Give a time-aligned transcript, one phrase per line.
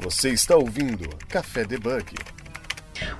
[0.00, 2.04] Você está ouvindo Café Debug.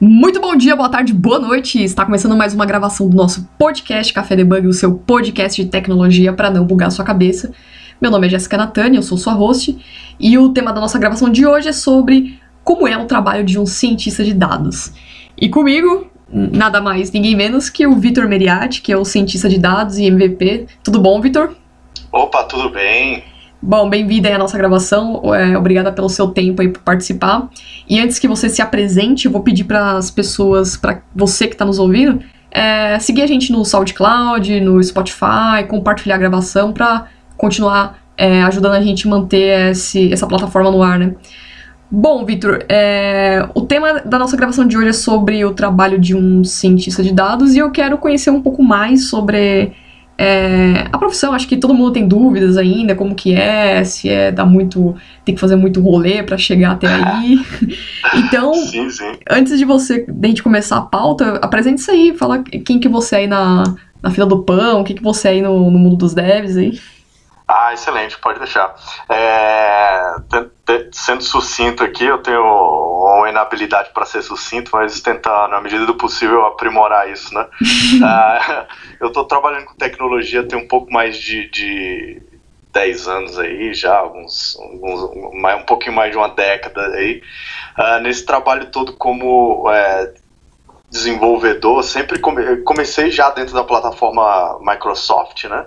[0.01, 1.83] Muito bom dia, boa tarde, boa noite.
[1.83, 6.33] Está começando mais uma gravação do nosso podcast Café Debug, o seu podcast de tecnologia
[6.33, 7.53] para não bugar sua cabeça.
[8.01, 9.79] Meu nome é Jéssica Natani, eu sou sua host,
[10.19, 13.59] e o tema da nossa gravação de hoje é sobre como é o trabalho de
[13.59, 14.93] um cientista de dados.
[15.41, 19.59] E comigo, nada mais, ninguém menos que o Vitor Meriatti, que é o cientista de
[19.59, 20.67] dados e MVP.
[20.83, 21.55] Tudo bom, Vitor?
[22.11, 23.23] Opa, tudo bem?
[23.67, 25.35] Bom, bem-vinda aí à nossa gravação.
[25.35, 27.49] É, obrigada pelo seu tempo aí por participar.
[27.89, 31.55] E antes que você se apresente, eu vou pedir para as pessoas, para você que
[31.55, 37.07] está nos ouvindo, é, seguir a gente no SoundCloud, no Spotify, compartilhar a gravação para
[37.39, 41.15] continuar é, ajudando a gente a manter esse, essa plataforma no ar, né?
[41.91, 46.15] Bom, Vitor, é, o tema da nossa gravação de hoje é sobre o trabalho de
[46.15, 49.73] um cientista de dados e eu quero conhecer um pouco mais sobre
[50.17, 54.31] é, a profissão, acho que todo mundo tem dúvidas ainda, como que é, se é
[54.31, 57.41] dá muito, tem que fazer muito rolê para chegar até aí.
[58.15, 59.13] então, sim, sim.
[59.29, 62.89] antes de você, de a gente começar a pauta, apresente isso aí, fala quem que
[62.89, 65.71] você é aí na, na fila do pão, o que que você é aí no,
[65.71, 66.79] no mundo dos devs aí.
[67.47, 68.75] Ah, excelente, pode deixar.
[69.09, 70.15] É,
[70.93, 75.95] sendo sucinto aqui, eu tenho uma inabilidade para ser sucinto, mas tentar, na medida do
[75.95, 77.47] possível, aprimorar isso, né?
[78.03, 78.67] ah,
[78.99, 82.23] eu estou trabalhando com tecnologia tem um pouco mais de, de
[82.73, 87.23] 10 anos aí, já, alguns, alguns mais, um pouquinho mais de uma década aí.
[87.77, 90.15] Ah, nesse trabalho todo como é,
[90.91, 95.67] desenvolvedor, sempre come, comecei já dentro da plataforma Microsoft, né?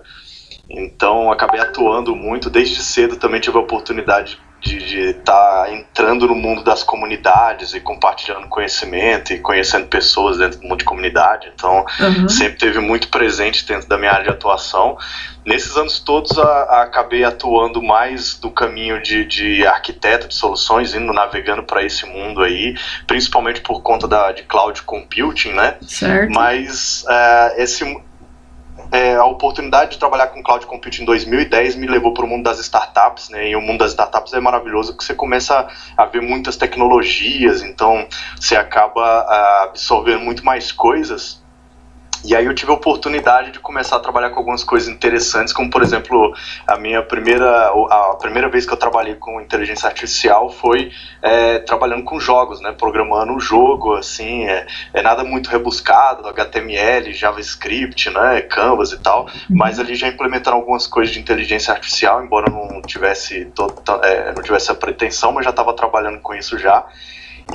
[0.70, 3.16] Então acabei atuando muito desde cedo.
[3.16, 9.32] Também tive a oportunidade de estar tá entrando no mundo das comunidades e compartilhando conhecimento
[9.32, 11.52] e conhecendo pessoas dentro do mundo de comunidade.
[11.54, 12.28] Então uhum.
[12.28, 14.98] sempre teve muito presente dentro da minha área de atuação.
[15.46, 20.94] Nesses anos todos a, a, acabei atuando mais do caminho de, de arquiteto de soluções,
[20.94, 25.78] indo navegando para esse mundo aí, principalmente por conta da, de cloud computing, né?
[25.82, 26.34] Certo.
[26.34, 27.86] Mas uh, esse
[28.98, 32.44] é, a oportunidade de trabalhar com cloud computing em 2010 me levou para o mundo
[32.44, 33.50] das startups, né?
[33.50, 38.08] E o mundo das startups é maravilhoso porque você começa a ver muitas tecnologias, então
[38.40, 41.46] você acaba ah, absorvendo muito mais coisas
[42.24, 45.70] e aí eu tive a oportunidade de começar a trabalhar com algumas coisas interessantes, como
[45.70, 46.34] por exemplo,
[46.66, 50.92] a minha primeira, a primeira vez que eu trabalhei com inteligência artificial foi
[51.22, 57.14] é, trabalhando com jogos, né, programando um jogo, assim, é, é, nada muito rebuscado, HTML,
[57.14, 62.52] JavaScript, né, Canvas e tal, mas ali já implementaram algumas coisas de inteligência artificial, embora
[62.52, 63.74] não tivesse, todo,
[64.04, 66.86] é, não tivesse a pretensão, mas já estava trabalhando com isso já.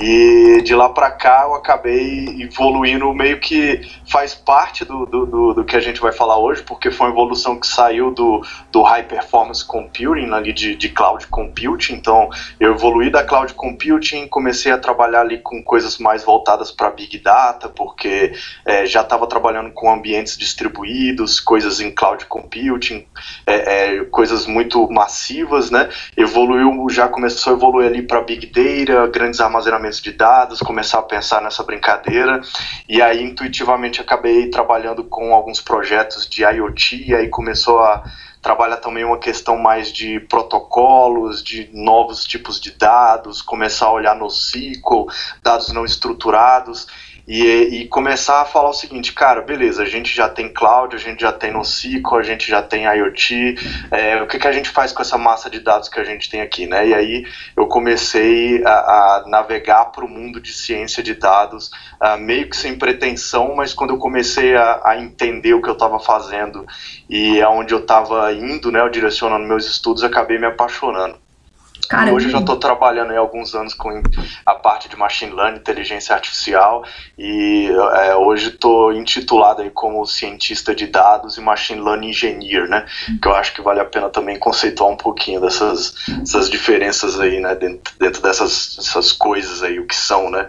[0.01, 5.55] E de lá para cá eu acabei evoluindo, meio que faz parte do, do, do,
[5.55, 8.83] do, que a gente vai falar hoje, porque foi uma evolução que saiu do, do
[8.83, 11.95] High Performance Computing, ali de, de Cloud Computing.
[11.95, 16.91] Então eu evoluí da Cloud Computing, comecei a trabalhar ali com coisas mais voltadas para
[16.91, 18.33] Big Data, porque
[18.65, 23.07] é, já estava trabalhando com ambientes distribuídos, coisas em Cloud Computing,
[23.47, 25.91] é, é, coisas muito massivas, né?
[26.17, 31.03] Evoluiu, já começou a evoluir ali para Big Data, grandes armazenamentos de dados, começar a
[31.03, 32.41] pensar nessa brincadeira.
[32.89, 38.05] E aí, intuitivamente, acabei trabalhando com alguns projetos de IoT, e aí começou a
[38.43, 44.17] trabalhar também uma questão mais de protocolos, de novos tipos de dados, começar a olhar
[44.17, 45.07] no SQL,
[45.43, 46.89] dados não estruturados
[47.27, 50.99] e, e, começar a falar o seguinte, cara, beleza, a gente já tem cloud, a
[50.99, 53.57] gente já tem NoSQL, a gente já tem IoT,
[53.91, 56.29] é, o que, que a gente faz com essa massa de dados que a gente
[56.29, 56.89] tem aqui, né?
[56.89, 62.19] E aí eu comecei a, a navegar para o mundo de ciência de dados, uh,
[62.19, 66.01] meio que sem pretensão, mas quando eu comecei a, a entender o que eu estava
[66.01, 66.67] fazendo
[67.09, 71.22] e aonde eu estava indo, né, direcionando meus estudos, acabei me apaixonando.
[71.89, 72.17] Caramba.
[72.17, 74.03] Hoje eu já estou trabalhando há alguns anos com
[74.47, 76.85] a parte de machine learning, inteligência artificial,
[77.19, 77.69] e
[78.05, 82.87] é, hoje estou intitulado aí como cientista de dados e machine learning engineer, né?
[83.21, 87.41] Que eu acho que vale a pena também conceituar um pouquinho dessas, dessas diferenças aí,
[87.41, 87.55] né?
[87.55, 90.49] Dentro, dentro dessas, dessas coisas aí, o que são, né?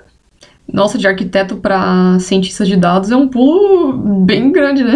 [0.72, 3.94] Nossa, de arquiteto para cientista de dados é um pulo
[4.25, 4.94] bem grande, né?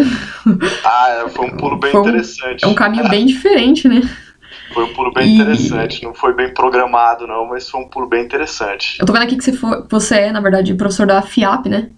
[0.84, 2.64] Ah, é, foi um pulo bem um, interessante.
[2.64, 4.02] É um caminho bem diferente, né?
[4.78, 5.34] Foi um pulo bem e...
[5.34, 6.04] interessante.
[6.04, 9.00] Não foi bem programado, não, mas foi um pulo bem interessante.
[9.00, 9.52] Eu tô vendo aqui que você,
[9.90, 11.90] você é, na verdade, professor da FIAP, né?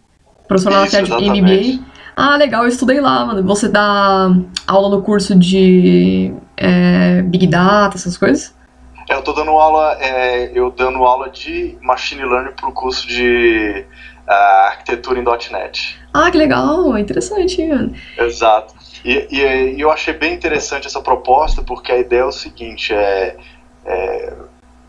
[0.47, 1.83] Professor Isso, da FIAP MBA.
[2.15, 3.43] Ah, legal, eu estudei lá, mano.
[3.43, 4.29] Você dá
[4.65, 8.55] aula no curso de é, Big Data, essas coisas?
[9.09, 13.83] É, eu tô dando aula, é, eu dando aula de Machine Learning pro curso de
[14.25, 15.99] uh, Arquitetura em .NET.
[16.13, 17.93] Ah, que legal, interessante, mano.
[18.17, 18.73] Exato.
[19.03, 19.41] E, e,
[19.75, 23.35] e, eu achei bem interessante essa proposta, porque a ideia é o seguinte: é,
[23.85, 24.33] é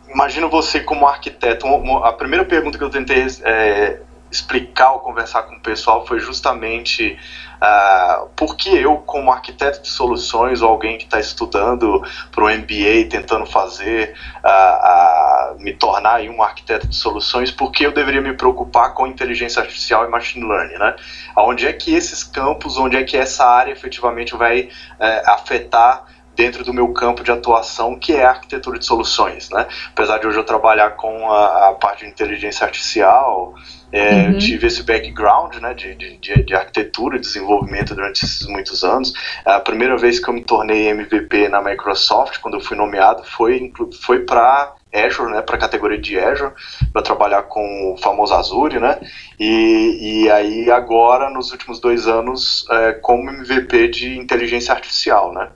[0.09, 1.67] imagino você como arquiteto.
[2.05, 7.19] A primeira pergunta que eu tentei é, explicar ou conversar com o pessoal foi justamente
[7.57, 12.49] uh, por que eu, como arquiteto de soluções ou alguém que está estudando para o
[12.49, 18.21] MBA, tentando fazer, uh, uh, me tornar um arquiteto de soluções, por que eu deveria
[18.21, 20.97] me preocupar com inteligência artificial e machine learning, né?
[21.37, 24.69] Onde é que esses campos, onde é que essa área efetivamente vai
[24.99, 26.05] eh, afetar
[26.41, 29.67] dentro do meu campo de atuação, que é a arquitetura de soluções, né?
[29.93, 33.55] Apesar de hoje eu trabalhar com a, a parte de inteligência artificial,
[33.93, 34.31] é, uhum.
[34.31, 39.13] Eu tive esse background né, de, de, de, arquitetura e desenvolvimento durante esses muitos anos.
[39.45, 43.73] A primeira vez que eu me tornei MVP na Microsoft, quando eu fui nomeado, foi,
[44.01, 46.53] foi para Azure, né, para a categoria de Azure,
[46.93, 49.01] para trabalhar com o famoso Azure, né,
[49.41, 55.49] e, e aí agora, nos últimos dois anos, é, como MVP de inteligência artificial, né.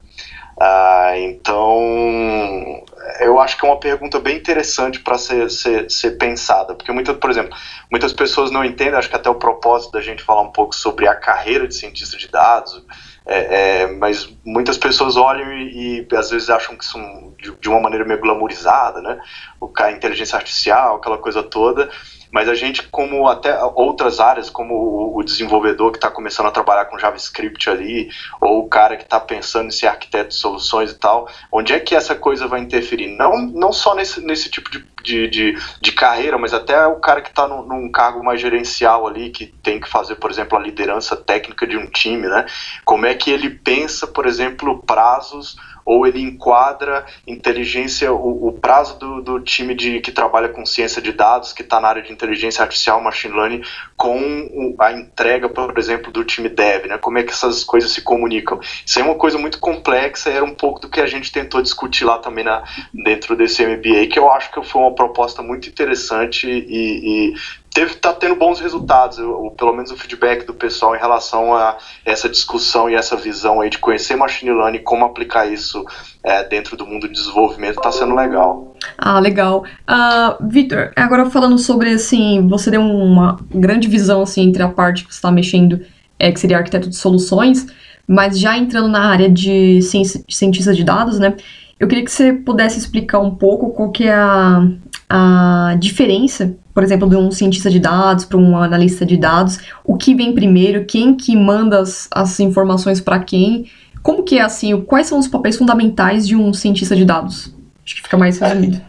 [0.60, 2.84] Ah, então,
[3.20, 7.16] eu acho que é uma pergunta bem interessante para ser, ser, ser, pensada, porque muitas,
[7.16, 7.56] por exemplo,
[7.90, 11.08] muitas pessoas não entendem, acho que até o propósito da gente falar um pouco sobre
[11.08, 12.84] a carreira de cientista de dados,
[13.26, 17.68] é, é, mas muitas pessoas olham e, e, às vezes acham que são de, de
[17.68, 19.18] uma maneira meio glamourizada, né?
[19.58, 21.88] O, a inteligência artificial, aquela coisa toda,
[22.34, 26.86] mas a gente, como até outras áreas, como o desenvolvedor que está começando a trabalhar
[26.86, 28.10] com JavaScript ali,
[28.40, 31.78] ou o cara que está pensando em ser arquiteto de soluções e tal, onde é
[31.78, 33.06] que essa coisa vai interferir?
[33.16, 37.22] Não, não só nesse, nesse tipo de, de, de, de carreira, mas até o cara
[37.22, 40.60] que está num, num, cargo mais gerencial ali, que tem que fazer, por exemplo, a
[40.60, 42.46] liderança técnica de um time, né?
[42.84, 48.98] Como é que ele pensa, por exemplo, prazos ou ele enquadra inteligência, o, o prazo
[48.98, 52.12] do, do, time de, que trabalha com ciência de dados, que está na área de
[52.12, 53.62] inteligência artificial, machine learning,
[53.96, 56.98] com a entrega, por exemplo, do time dev, né?
[56.98, 58.58] Como é que essas coisas se comunicam?
[58.84, 61.60] Isso é uma coisa muito complexa e era um pouco do que a gente tentou
[61.60, 65.68] discutir lá também na, dentro desse MBA, que eu acho que foi uma proposta muito
[65.68, 67.34] interessante e, e
[67.74, 71.76] teve tá tendo bons resultados, eu, pelo menos o feedback do pessoal em relação a
[72.06, 75.84] essa discussão e essa visão aí de conhecer machine learning como aplicar isso
[76.22, 78.76] é, dentro do mundo de desenvolvimento está sendo legal.
[78.96, 79.64] Ah, legal.
[79.90, 85.04] Uh, Victor, agora falando sobre assim, você deu uma grande visão assim entre a parte
[85.04, 85.84] que você está mexendo,
[86.16, 87.66] é, que seria arquiteto de soluções,
[88.06, 91.36] mas já entrando na área de cientista de dados, né?
[91.84, 94.66] Eu queria que você pudesse explicar um pouco qual que é a,
[95.06, 99.94] a diferença, por exemplo, de um cientista de dados para um analista de dados, o
[99.98, 103.70] que vem primeiro, quem que manda as, as informações para quem,
[104.02, 107.54] como que é assim, quais são os papéis fundamentais de um cientista de dados?
[107.84, 108.80] Acho que fica mais resumido.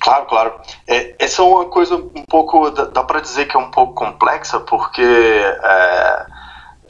[0.00, 0.52] Claro, claro.
[0.88, 3.94] É, essa é uma coisa um pouco, dá, dá para dizer que é um pouco
[3.94, 6.26] complexa, porque é,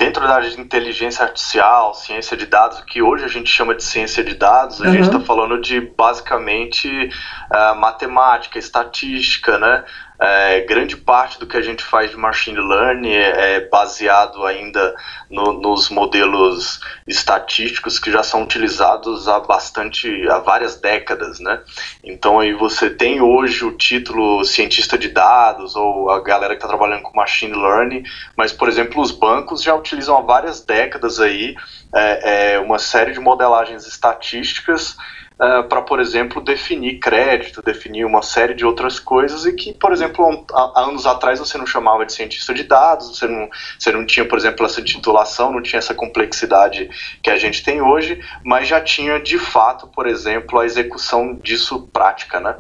[0.05, 3.73] dentro da área de inteligência artificial, ciência de dados, o que hoje a gente chama
[3.75, 4.93] de ciência de dados, a uhum.
[4.93, 9.85] gente está falando de basicamente uh, matemática, estatística, né?
[10.25, 14.95] É, grande parte do que a gente faz de machine learning é, é baseado ainda
[15.29, 21.61] no, nos modelos estatísticos que já são utilizados há bastante, há várias décadas, né?
[22.05, 26.69] Então aí você tem hoje o título cientista de dados ou a galera que está
[26.69, 28.05] trabalhando com machine learning,
[28.37, 31.57] mas por exemplo os bancos já utilizam há várias décadas aí
[31.93, 34.97] é, é uma série de modelagens estatísticas
[35.43, 39.73] uh, é, para, por exemplo, definir crédito, definir uma série de outras coisas e que,
[39.73, 43.91] por exemplo, há, anos atrás você não chamava de cientista de dados, você não, você
[43.91, 46.89] não tinha, por exemplo, essa titulação, não tinha essa complexidade
[47.23, 51.89] que a gente tem hoje, mas já tinha de fato, por exemplo, a execução disso
[51.93, 52.57] prática, né?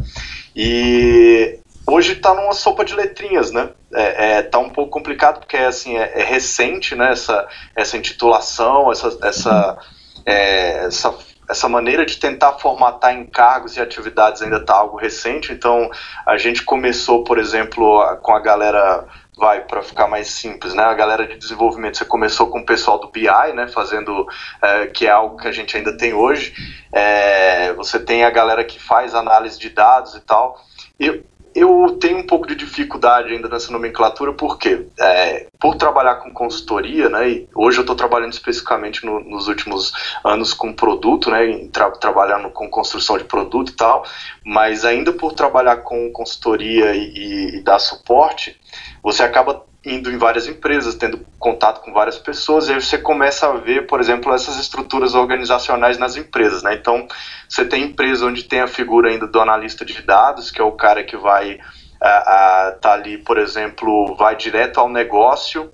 [0.54, 3.71] E hoje está numa sopa de letrinhas, né?
[3.95, 7.12] É, é, tá um pouco complicado porque assim é, é recente, né?
[7.12, 9.78] Essa, essa intitulação, essa, essa,
[10.26, 11.12] é, essa
[11.52, 15.52] essa maneira de tentar formatar encargos e atividades ainda está algo recente.
[15.52, 15.90] Então,
[16.26, 19.06] a gente começou, por exemplo, com a galera
[19.37, 20.82] vai para ficar mais simples, né?
[20.82, 23.66] A galera de desenvolvimento você começou com o pessoal do BI, né?
[23.68, 24.26] Fazendo
[24.61, 26.54] é, que é algo que a gente ainda tem hoje.
[26.92, 30.61] É, você tem a galera que faz análise de dados e tal.
[31.00, 31.23] E
[31.54, 37.09] eu tenho um pouco de dificuldade ainda nessa nomenclatura, porque é, por trabalhar com consultoria,
[37.09, 39.92] né, e hoje eu estou trabalhando especificamente no, nos últimos
[40.25, 44.04] anos com produto, né, tra trabalhando com construção de produto e tal,
[44.44, 48.59] mas ainda por trabalhar com consultoria e, e, e dar suporte,
[49.02, 53.49] você acaba indo em várias empresas, tendo contato com várias pessoas, e aí você começa
[53.49, 56.75] a ver, por exemplo, essas estruturas organizacionais nas empresas, né?
[56.75, 57.07] Então,
[57.49, 60.73] você tem empresa onde tem a figura ainda do analista de dados, que é o
[60.73, 61.59] cara que vai
[62.01, 65.73] estar tá ali, por exemplo, vai direto ao negócio,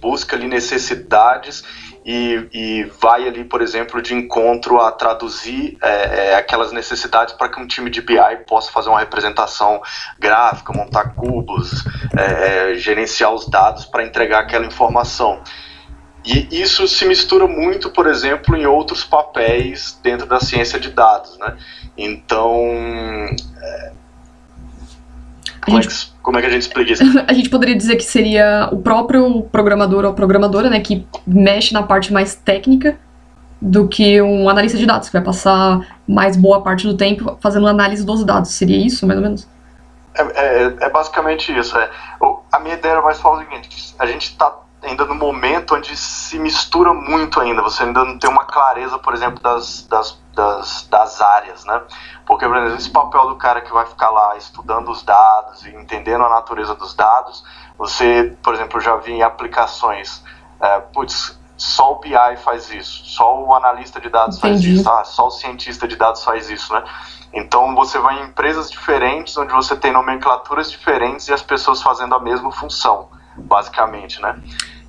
[0.00, 1.64] busca ali necessidades
[2.04, 7.48] e, e vai ali, por exemplo, de encontro a traduzir é, é, aquelas necessidades para
[7.48, 9.80] que um time de BI possa fazer uma representação
[10.18, 11.84] gráfica, montar cubos,
[12.16, 15.42] é, é gerenciar os dados para entregar aquela informação.
[16.24, 21.38] E isso se mistura muito, por exemplo, em outros papéis dentro da ciência de dados,
[21.38, 21.56] né?
[21.96, 22.56] Então,
[23.62, 23.92] é,
[25.64, 27.02] como, gente, é que, como, é que, a gente explica isso?
[27.26, 31.82] a gente poderia dizer que seria o próprio programador ou programadora, né, que mexe na
[31.82, 32.98] parte mais técnica
[33.60, 37.66] do que um analista de dados, que vai passar mais boa parte do tempo fazendo
[37.66, 38.50] análise dos dados.
[38.50, 39.48] Seria isso, mais ou menos?
[40.14, 41.76] É, é, é basicamente isso.
[41.78, 41.90] É.
[42.52, 44.52] A minha ideia era mais falar o seguinte: a gente está
[44.82, 49.14] ainda no momento onde se mistura muito ainda, você ainda não tem uma clareza, por
[49.14, 51.82] exemplo, das, das, das, das áreas, né?
[52.26, 55.70] Porque, por exemplo, esse papel do cara que vai ficar lá estudando os dados e
[55.74, 57.44] entendendo a natureza dos dados,
[57.78, 60.22] você, por exemplo, já vi em aplicações,
[60.60, 64.66] é, putz, só o BI faz isso, só o analista de dados Entendi.
[64.66, 66.82] faz isso, ah, só o cientista de dados faz isso, né?
[67.32, 72.14] Então você vai em empresas diferentes, onde você tem nomenclaturas diferentes e as pessoas fazendo
[72.14, 74.40] a mesma função, basicamente, né?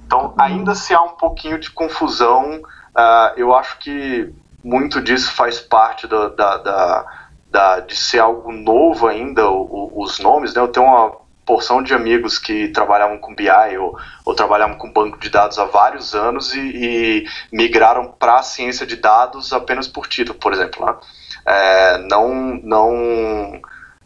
[0.06, 4.32] Então, ainda se há um pouquinho de confusão, uh, eu acho que
[4.66, 7.06] muito disso faz parte da, da, da,
[7.52, 10.62] da de ser algo novo ainda, o, os nomes, né?
[10.62, 11.12] Eu tenho uma
[11.46, 13.96] porção de amigos que trabalhavam com BI ou,
[14.26, 18.88] ou trabalhavam com banco de dados há vários anos e, e migraram para a ciência
[18.88, 20.84] de dados apenas por título, por exemplo.
[20.84, 20.96] Né?
[21.46, 23.62] É, não, não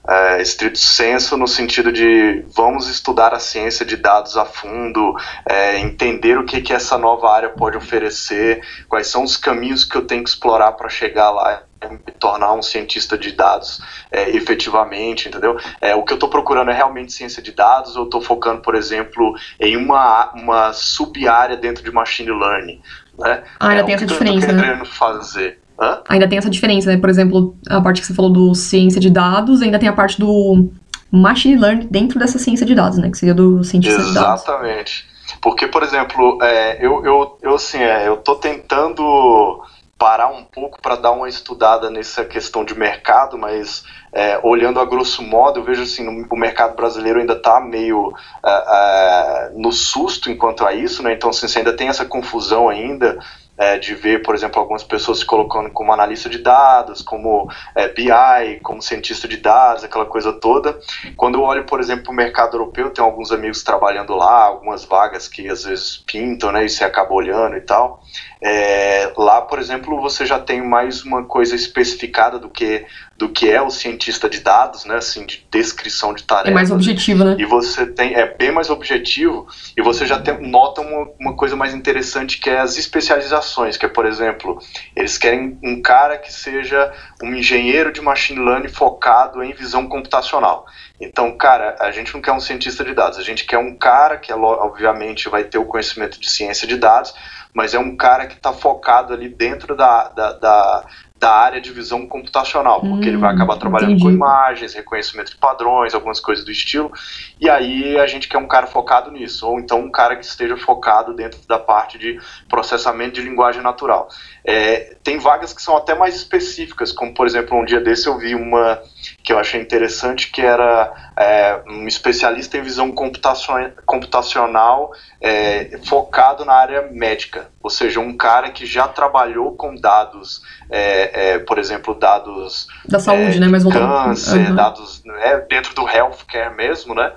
[0.09, 5.15] é, estrito senso no sentido de vamos estudar a ciência de dados a fundo,
[5.47, 9.95] é, entender o que, que essa nova área pode oferecer, quais são os caminhos que
[9.95, 14.29] eu tenho que explorar para chegar lá e me tornar um cientista de dados é,
[14.31, 15.57] efetivamente, entendeu?
[15.79, 18.75] É, o que eu estou procurando é realmente ciência de dados ou estou focando, por
[18.75, 22.81] exemplo, em uma, uma sub-área dentro de machine learning,
[23.17, 23.43] né?
[23.59, 24.85] Ah, ainda é, tem essa diferença, eu tô querendo né?
[24.85, 25.58] fazer.
[25.79, 26.01] Hã?
[26.09, 26.97] Ainda tem essa diferença, né?
[26.97, 30.19] Por exemplo, a parte que você falou do ciência de dados, ainda tem a parte
[30.19, 30.69] do
[31.11, 33.09] machine learning dentro dessa ciência de dados, né?
[33.09, 34.13] Que seria do cientista Exatamente.
[34.13, 34.43] de dados.
[34.43, 35.09] Exatamente.
[35.41, 39.63] Porque, por exemplo, é, eu, eu, eu, assim, é, eu tô tentando
[39.97, 43.83] parar um pouco para dar uma estudada nessa questão de mercado, mas
[44.13, 48.13] é, olhando a grosso modo, eu vejo assim, no, o mercado brasileiro ainda está meio
[48.43, 51.13] é, é, no susto enquanto a isso, né?
[51.13, 53.19] Então, assim, você ainda tem essa confusão ainda
[53.59, 57.89] é, de ver, por exemplo, algumas pessoas se colocando como analista de dados, como é,
[57.89, 60.79] BI, como cientista de dados, aquela coisa toda.
[61.17, 65.27] Quando eu olho, por exemplo, o mercado europeu, tem alguns amigos trabalhando lá, algumas vagas
[65.27, 68.01] que às vezes pintam, né, e você acaba olhando e tal.
[68.41, 72.85] É, lá, por exemplo, você já tem mais uma coisa especificada do que
[73.19, 76.51] do que é o cientista de dados, né, assim, de descrição de tarefas.
[76.51, 77.35] É mais objetivo, né?
[77.37, 81.53] E você tem, é bem mais objetivo, e você já tem, nota uma, uma coisa
[81.53, 84.57] mais interessante que é as especializações, que é, por exemplo,
[84.95, 90.65] eles querem um cara que seja um engenheiro de machine learning focado em visão computacional.
[90.99, 94.17] Então, cara, a gente não quer um cientista de dados, a gente quer um cara
[94.17, 97.13] que, obviamente, vai ter o conhecimento de ciência de dados,
[97.53, 100.85] mas é um cara que está focado ali dentro da, da, da,
[101.19, 104.03] da área de visão computacional, porque hum, ele vai acabar hum, trabalhando entendi.
[104.03, 106.91] com imagens, reconhecimento de padrões, algumas coisas do estilo,
[107.39, 110.55] e aí a gente quer um cara focado nisso, ou então um cara que esteja
[110.57, 114.09] focado dentro da parte de processamento de linguagem natural.
[114.45, 118.17] É, tem vagas que são até mais específicas, como por exemplo, um dia desse eu
[118.17, 118.79] vi uma
[119.23, 126.53] que eu achei interessante, que era é, um especialista em visão computacional é, focado na
[126.53, 131.93] área médica, ou seja, um cara que já trabalhou com dados, é, é por exemplo,
[131.93, 134.55] dados da saúde, é, né, mas câncer, uhum.
[134.55, 137.11] dados é, dentro do healthcare mesmo, né,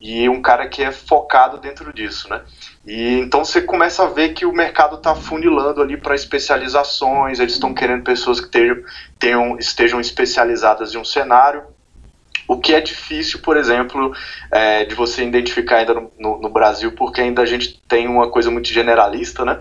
[0.00, 2.40] e um cara que é focado dentro disso, né.
[2.88, 7.52] E então você começa a ver que o mercado está funilando ali para especializações, eles
[7.52, 8.78] estão querendo pessoas que estejam,
[9.18, 11.64] tenham, estejam especializadas em um cenário.
[12.48, 14.14] O que é difícil, por exemplo,
[14.50, 18.30] é, de você identificar ainda no, no, no, Brasil, porque ainda a gente tem uma
[18.30, 19.58] coisa muito generalista, né?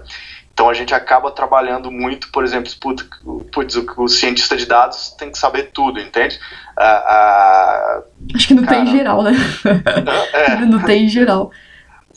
[0.53, 3.05] Então a gente acaba trabalhando muito, por exemplo, putz,
[3.51, 6.39] putz o, o, cientista de dados tem que saber tudo, entende?
[6.77, 8.03] Ah, ah,
[8.33, 9.31] Acho que não cara, tem em geral, né?
[10.33, 10.55] É.
[10.65, 11.51] não tem em geral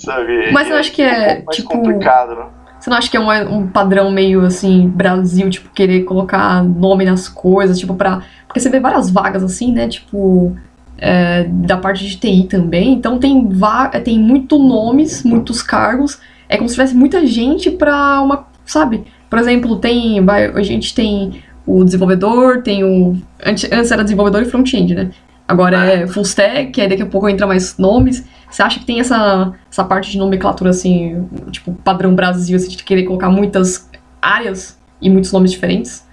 [0.00, 0.50] sabe?
[0.52, 1.68] Mas eu acho que é, um tipo...
[1.68, 2.46] complicado, né?
[2.78, 7.04] Você não acha que é um, um padrão meio, assim, Brasil, tipo, querer colocar nome
[7.04, 8.22] nas coisas, tipo, pra...
[8.46, 10.56] Porque você vê várias vagas, assim, né, tipo...
[11.02, 16.58] É, da parte de TI também, então tem, va tem muito nomes, muitos cargos, é
[16.58, 19.04] como se tivesse muita gente pra uma, sabe?
[19.30, 24.44] Por exemplo, tem, a gente tem o desenvolvedor, tem o, antes, antes era desenvolvedor e
[24.44, 25.10] front-end, né?
[25.50, 28.24] agora é full stack, aí daqui a pouco entra mais nomes.
[28.50, 32.82] Você acha que tem essa, essa parte de nomenclatura, assim, tipo, padrão Brasil, assim, de
[32.82, 33.88] querer colocar muitas
[34.20, 36.06] áreas e muitos nomes diferentes?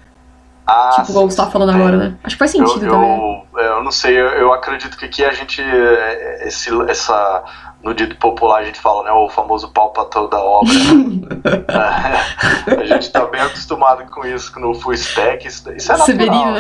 [0.65, 2.15] Ah, tipo, igual você tá falando agora, né?
[2.23, 3.43] Acho que faz sentido eu, também.
[3.57, 7.43] Eu, eu não sei, eu, eu acredito que aqui a gente, é, esse, essa,
[7.83, 10.73] no dito popular a gente fala, né, o famoso pau pra toda obra.
[12.79, 16.05] a gente tá bem acostumado com isso no full stack, isso, isso é natural.
[16.05, 16.59] Severino, né?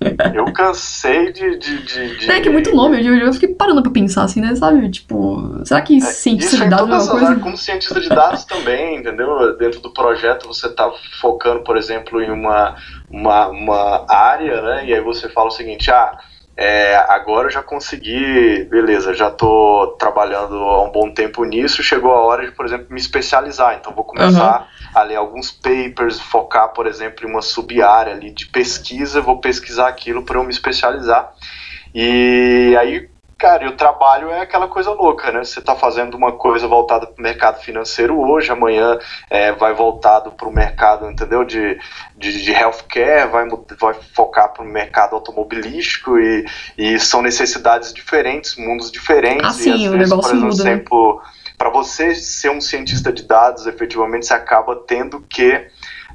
[0.00, 1.58] Eu, eu cansei de...
[1.58, 2.30] de, de, de...
[2.30, 4.88] É que é muito nome, eu, eu fiquei parando pra pensar assim, né, sabe?
[4.90, 7.26] Tipo, será que cientista Isso de dados é uma coisa?
[7.26, 9.56] áreas, como cientista de dados também, entendeu?
[9.56, 10.88] Dentro do projeto você está
[11.20, 12.76] focando, por exemplo, em uma,
[13.10, 14.86] uma, uma área, né?
[14.86, 16.07] E aí você fala o seguinte, ah,
[16.60, 22.10] é, agora eu já consegui, beleza, já estou trabalhando há um bom tempo nisso, chegou
[22.10, 23.76] a hora de, por exemplo, me especializar.
[23.76, 28.46] Então vou começar a ler alguns papers, focar, por exemplo, em uma sub-área ali de
[28.46, 31.32] pesquisa, vou pesquisar aquilo para eu me especializar.
[31.94, 33.08] E aí,
[33.38, 35.44] cara, e o trabalho é aquela coisa louca, né?
[35.44, 38.98] Você está fazendo uma coisa voltada para o mercado financeiro hoje, amanhã
[39.30, 41.44] é, vai voltado para o mercado, entendeu?
[41.44, 41.78] De,
[42.16, 43.46] de, de healthcare, vai,
[43.78, 46.44] vai focar para o mercado automobilístico e,
[46.76, 49.46] e são necessidades diferentes, mundos diferentes.
[49.46, 50.70] Ah, sim, e às o vezes, negócio por muda, né?
[50.72, 51.22] exemplo,
[51.56, 55.64] para você ser um cientista de dados, efetivamente, você acaba tendo que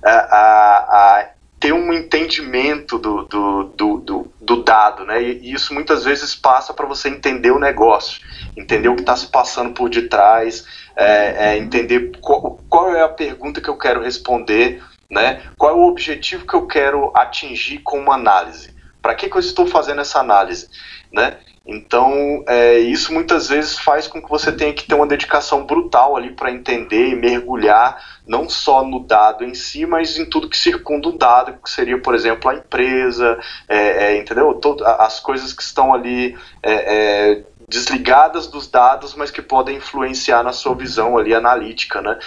[0.03, 1.29] a, a, a
[1.63, 5.23] ter um entendimento do, do, do, do, do dado, né?
[5.23, 8.19] E, e isso muitas vezes passa para você entender o negócio,
[8.57, 13.07] entender o que está se passando por detrás, é, é, entender qual, qual é a
[13.07, 15.41] pergunta que eu quero responder, né?
[15.57, 18.75] Qual é o objetivo que eu quero atingir com uma análise?
[19.01, 20.67] Para que, que eu estou fazendo essa análise,
[21.13, 21.37] né?
[21.65, 26.17] Então, é, isso muitas vezes faz com que você tenha que ter uma dedicação brutal
[26.17, 30.57] ali para entender e mergulhar não só no dado em si, mas em tudo que
[30.57, 33.39] circunda o dado, que seria, por exemplo, a empresa,
[33.69, 34.53] é, é, entendeu?
[34.55, 40.51] Todo, as coisas que estão ali é, desligadas dos dados, mas que podem influenciar na
[40.51, 42.19] sua visão ali analítica, né?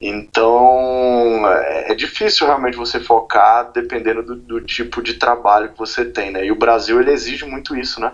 [0.00, 6.30] Então é difícil realmente você focar dependendo do, do tipo de trabalho que você tem,
[6.30, 6.44] né?
[6.44, 8.12] E o Brasil ele exige muito isso, né?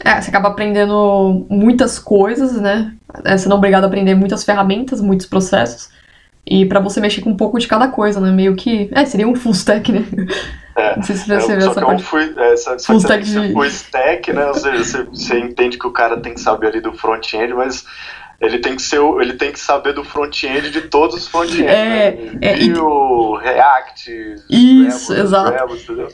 [0.00, 2.92] É, você acaba aprendendo muitas coisas, né?
[3.24, 5.90] É, você não é obrigado a aprender muitas ferramentas, muitos processos.
[6.44, 8.30] E para você mexer com um pouco de cada coisa, né?
[8.30, 8.90] Meio que.
[8.92, 10.04] É, seria um full stack, né?
[10.74, 12.00] É, não sei se é, você vê só essa que parte.
[12.00, 13.52] É um full, é, só, full só stack é de...
[13.52, 14.46] full stack, né?
[14.46, 17.84] Ou seja, você, você entende que o cara tem que saber ali do front-end, mas
[18.42, 21.64] ele tem que ser ele tem que saber do front-end de todos os front-end.
[21.64, 22.38] É, né?
[22.40, 25.54] é, Vue, React, Isso, exato.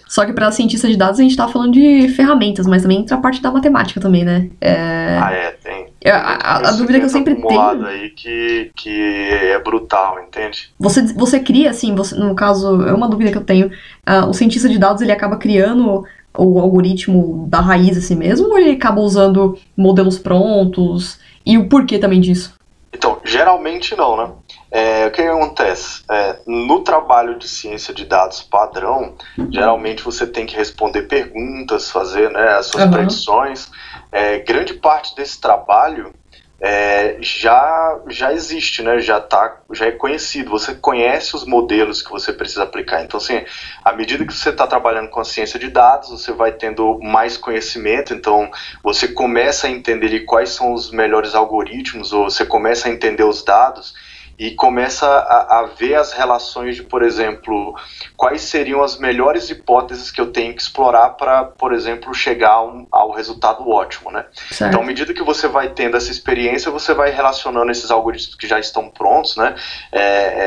[0.06, 3.16] Só que pra cientista de dados a gente tá falando de ferramentas, mas também entra
[3.16, 4.48] a parte da matemática também, né?
[4.60, 5.18] É...
[5.20, 5.86] Ah, é, tem.
[6.04, 7.88] É, a, a- dúvida que eu sempre acumulado tenho.
[7.88, 10.70] aí que, que é brutal, entende?
[10.78, 13.70] Você, você cria, assim, você, no caso, é uma dúvida que eu tenho.
[14.06, 16.04] ah, o cientista de dados ele acaba criando
[16.36, 21.18] o algoritmo da raiz assim mesmo, ou ele acaba usando modelos prontos?
[21.48, 22.52] E o porquê também disso?
[22.92, 24.30] Então, geralmente não, né?
[24.70, 26.02] É, o que acontece?
[26.10, 29.14] É, no trabalho de ciência de dados padrão,
[29.50, 32.90] geralmente você tem que responder perguntas, fazer né, as suas Uhum.
[32.90, 33.70] predições.
[34.12, 36.12] É, grande parte desse trabalho
[36.60, 38.98] é, já, já existe, né?
[38.98, 40.50] já, tá, já é conhecido.
[40.50, 43.02] Você conhece os modelos que você precisa aplicar.
[43.02, 43.44] Então, assim,
[43.84, 47.36] à medida que você está trabalhando com a ciência de dados, você vai tendo mais
[47.36, 48.12] conhecimento.
[48.12, 48.50] Então,
[48.82, 53.24] você começa a entender ali quais são os melhores algoritmos, ou você começa a entender
[53.24, 53.94] os dados
[54.38, 57.74] e começa a, a ver as relações de, por exemplo,
[58.16, 62.86] quais seriam as melhores hipóteses que eu tenho que explorar para, por exemplo, chegar um-
[62.92, 64.26] ao resultado ótimo, né?
[64.50, 64.70] Certo.
[64.70, 68.46] Então, à medida que você vai tendo essa experiência, você vai relacionando esses algoritmos que
[68.46, 69.56] já estão prontos, né?
[69.90, 70.00] É,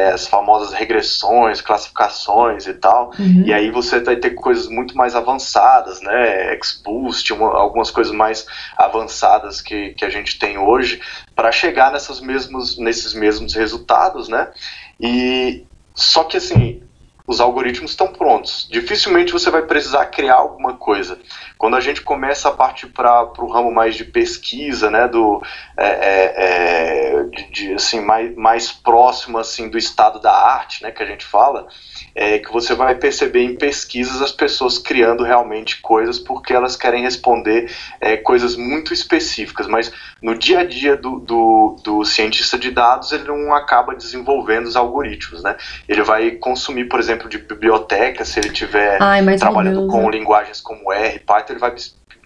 [0.04, 3.12] é, as famosas regressões, classificações e tal.
[3.19, 3.43] Uhum.
[3.45, 6.58] E aí você vai ter coisas muito mais avançadas, né?
[6.63, 8.45] XBoost, uma- algumas coisas mais
[8.77, 11.01] avançadas que, que a gente tem hoje,
[11.36, 13.81] para chegar nessas mesmos, nesses mesmos resultados,
[14.30, 14.52] né?
[15.00, 16.82] E só que assim,
[17.28, 18.67] os algoritmos estão prontos.
[18.70, 21.20] Dificilmente você vai precisar criar alguma coisa.
[21.62, 25.43] Quando a gente começa a partir para o ramo mais de pesquisa, né, do
[25.78, 30.89] é, é, é, de, de, assim mais, mais próximo assim do estado da arte, né,
[30.89, 31.67] que a gente fala,
[32.15, 37.04] é que você vai perceber em pesquisas as pessoas criando realmente coisas porque elas querem
[37.04, 42.71] responder é, coisas muito específicas, mas no dia a dia do, do, do cientista de
[42.71, 45.56] dados ele não acaba desenvolvendo os algoritmos, né?
[45.88, 50.91] Ele vai consumir, por exemplo, de biblioteca, se ele tiver Ai, trabalhando com linguagens como
[50.91, 51.74] R, Python, ele vai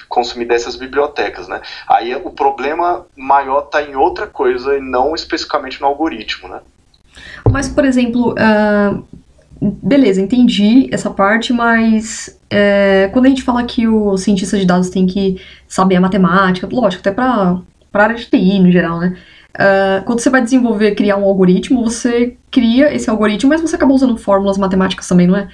[0.07, 1.61] consumir dessas bibliotecas, né?
[1.87, 6.61] Aí o problema maior está em outra coisa e não especificamente no algoritmo, né?
[7.49, 8.97] Mas, por exemplo, ah,
[9.61, 14.89] beleza, entendi essa parte, mas é, quando a gente fala que o cientista de dados
[14.89, 17.61] tem que saber a matemática, lógico, até para
[17.93, 19.17] a área de TI no geral, né?
[19.55, 23.93] Uh, quando você vai desenvolver, criar um algoritmo, você cria esse algoritmo, mas você acaba
[23.93, 25.47] usando fórmulas matemáticas também, não é?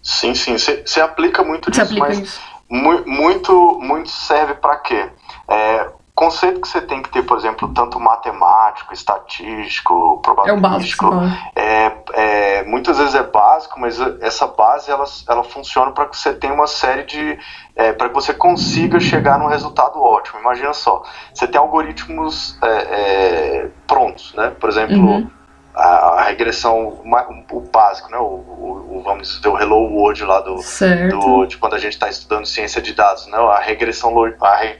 [0.00, 0.56] Sim, sim.
[0.56, 2.40] Você aplica muito disso, aplica mas isso.
[2.72, 5.10] Mu muito, muito serve para quê?
[5.46, 11.52] É, conceito que você tem que ter, por exemplo, tanto matemático, estatístico, probabilístico, é, básico,
[11.56, 16.32] é, é, muitas vezes é básico, mas essa base ela, ela funciona para que você
[16.32, 17.38] tenha uma série de
[17.76, 20.40] é, para que você consiga chegar num resultado ótimo.
[20.40, 21.02] Imagina só,
[21.34, 24.50] você tem algoritmos é, é, prontos, né?
[24.58, 25.30] Por exemplo, uhum.
[25.74, 27.00] A, a, regressão,
[27.50, 28.18] o básico, né?
[28.18, 30.56] O, o, o, vamos dizer, o Hello World lá do,
[31.08, 33.38] do de quando a gente está estudando ciência de dados, né?
[33.38, 34.74] A regressão, a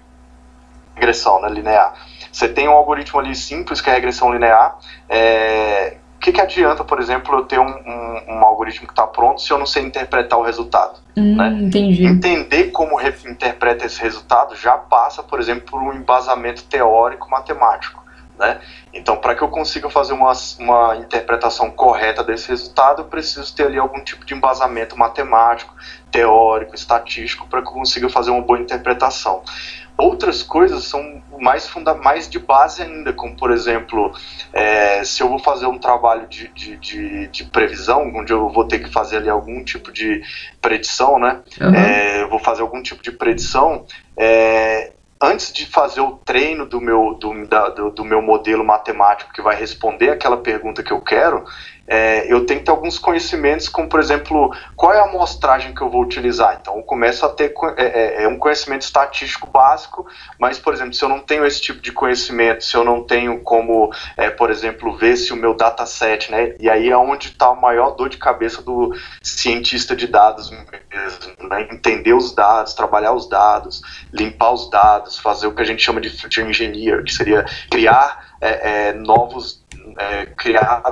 [0.94, 1.94] regressão né, linear.
[2.30, 4.78] Você tem um algoritmo ali simples que é a regressão linear.
[5.08, 9.06] É, o que, que adianta, por exemplo, eu ter um, um, um algoritmo que está
[9.06, 11.00] pronto se eu não sei interpretar o resultado?
[11.16, 11.48] Hum, né?
[11.48, 12.04] Entendi.
[12.04, 18.01] Entender como interpreta esse resultado já passa, por exemplo, por um embasamento teórico matemático.
[18.42, 18.60] Né?
[18.92, 23.66] Então, para que eu consiga fazer uma, uma interpretação correta desse resultado, eu preciso ter
[23.66, 25.72] ali algum tipo de embasamento matemático,
[26.10, 29.44] teórico, estatístico, para que eu consiga fazer uma boa interpretação.
[29.96, 34.12] Outras coisas são mais, funda mais de base ainda, como por exemplo,
[34.52, 38.66] é, se eu vou fazer um trabalho de, de, de, de, previsão, onde eu vou
[38.66, 40.20] ter que fazer ali algum tipo de
[40.60, 41.40] predição, né?
[41.60, 41.74] Uhum.
[41.76, 43.86] É, eu vou fazer algum tipo de predição.
[44.16, 44.90] É,
[45.22, 49.40] antes de fazer o treino do meu, do, da, do, do, meu modelo matemático que
[49.40, 51.44] vai responder aquela pergunta que eu quero,
[51.92, 55.82] é, eu tenho que ter alguns conhecimentos, como por exemplo, qual é a amostragem que
[55.82, 56.56] eu vou utilizar.
[56.58, 60.06] Então, eu começo a ter é, é, é, um conhecimento estatístico básico,
[60.38, 63.40] mas, por exemplo, se eu não tenho esse tipo de conhecimento, se eu não tenho
[63.40, 67.48] como, é, por exemplo, ver se o meu dataset, né, e aí é onde está
[67.48, 73.12] a maior dor de cabeça do cientista de dados mesmo, né, entender os dados, trabalhar
[73.12, 77.12] os dados, limpar os dados, fazer o que a gente chama de feature engineer, que
[77.12, 79.62] seria criar é, é, novos,
[80.38, 80.82] criar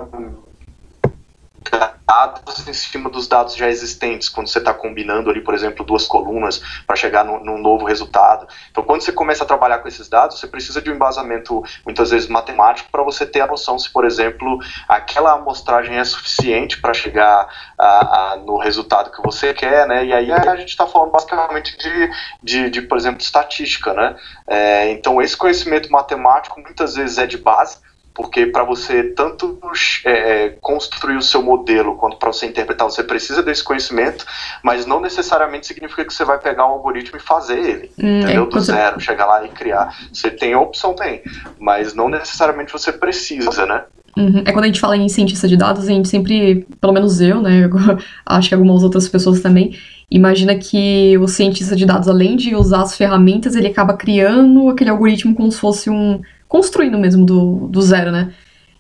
[1.71, 6.07] dados em cima dos dados já existentes, quando você está combinando ali, por exemplo, duas
[6.07, 8.49] colunas para chegar no, num novo resultado.
[8.71, 12.11] Então, quando você começa a trabalhar com esses dados, você precisa de um embasamento, muitas
[12.11, 16.93] vezes matemático, para você ter a noção se, por exemplo, aquela amostragem é suficiente para
[16.93, 20.05] chegar a, a, no resultado que você quer, né?
[20.05, 22.11] E aí a gente está falando basicamente de,
[22.43, 24.17] de, de, por exemplo, estatística, né?
[24.47, 27.79] É, então, esse conhecimento matemático muitas vezes é de base,
[28.15, 29.59] porque para você tanto
[30.05, 34.27] é, é, construir o seu modelo quanto para você interpretar, você precisa desse conhecimento,
[34.63, 38.47] mas não necessariamente significa que você vai pegar um algoritmo e fazer ele, hum, entendeu?
[38.47, 39.97] Do zero, chegar lá e criar.
[40.13, 41.23] Você tem a opção, tem,
[41.59, 43.85] mas não necessariamente você precisa, né?
[44.17, 44.43] Uhum.
[44.45, 47.41] É quando a gente fala em cientista de dados, a gente sempre, pelo menos eu,
[47.41, 47.71] né,
[48.27, 49.79] acho que algumas outras pessoas também,
[50.11, 54.91] imagina que o cientista de dados, além de usar as ferramentas, ele acaba criando aquele
[54.91, 56.21] algoritmo como se fosse um
[56.51, 58.35] construindo mesmo do, do zero, né?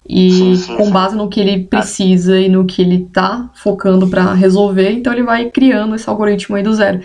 [0.07, 4.09] E sim, sim, com base no que ele precisa e no que ele tá focando
[4.09, 7.01] para resolver, então ele vai criando esse algoritmo aí do zero.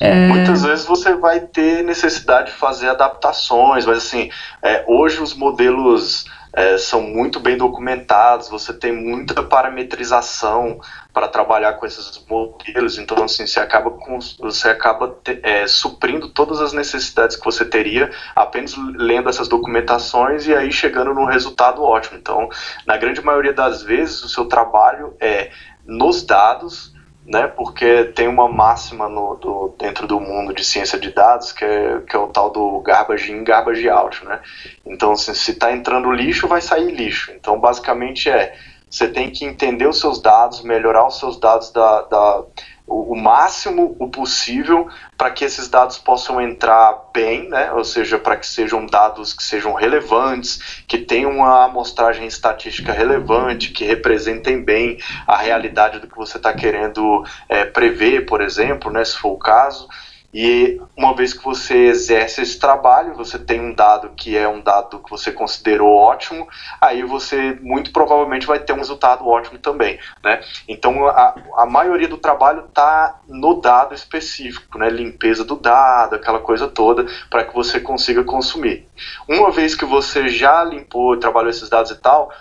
[0.00, 0.26] É...
[0.26, 4.28] Muitas vezes você vai ter necessidade de fazer adaptações, mas assim,
[4.60, 10.80] é, hoje os modelos é, são muito bem documentados, você tem muita parametrização
[11.12, 16.60] para trabalhar com esses modelos, então assim, você acaba, com, você acaba é, suprindo todas
[16.60, 22.18] as necessidades que você teria apenas lendo essas documentações e aí chegando num resultado ótimo.
[22.18, 22.48] Então,
[22.86, 25.50] na grande maioria das vezes, o seu trabalho é
[25.84, 26.92] nos dados
[27.24, 27.46] né?
[27.46, 32.00] Porque tem uma máxima no, do, dentro do mundo de ciência de dados que é,
[32.00, 34.40] que é o tal do garbage in, garbage out, né?
[34.84, 37.32] Então, assim, se está entrando lixo, vai sair lixo.
[37.32, 38.54] Então, basicamente é
[38.92, 42.44] você tem que entender os seus dados, melhorar os seus dados da, da
[42.86, 47.72] o, máximo o possível para que esses dados possam entrar bem, né?
[47.72, 53.70] ou seja, para que sejam dados que sejam relevantes, que tenham uma amostragem estatística relevante,
[53.70, 59.02] que representem bem a realidade do que você está querendo é, prever, por exemplo, né,
[59.06, 59.88] se for o caso.
[60.32, 64.62] E uma vez que você exerce esse trabalho, você tem um dado que é um
[64.62, 66.48] dado que você considerou ótimo,
[66.80, 70.40] aí você muito provavelmente vai ter um resultado ótimo também, né?
[70.66, 74.88] Então a, a maioria do trabalho está no dado específico, né?
[74.88, 78.88] Limpeza do dado, aquela coisa toda, para que você consiga consumir.
[79.28, 82.32] Uma vez que você já limpou, trabalhou esses dados e tal,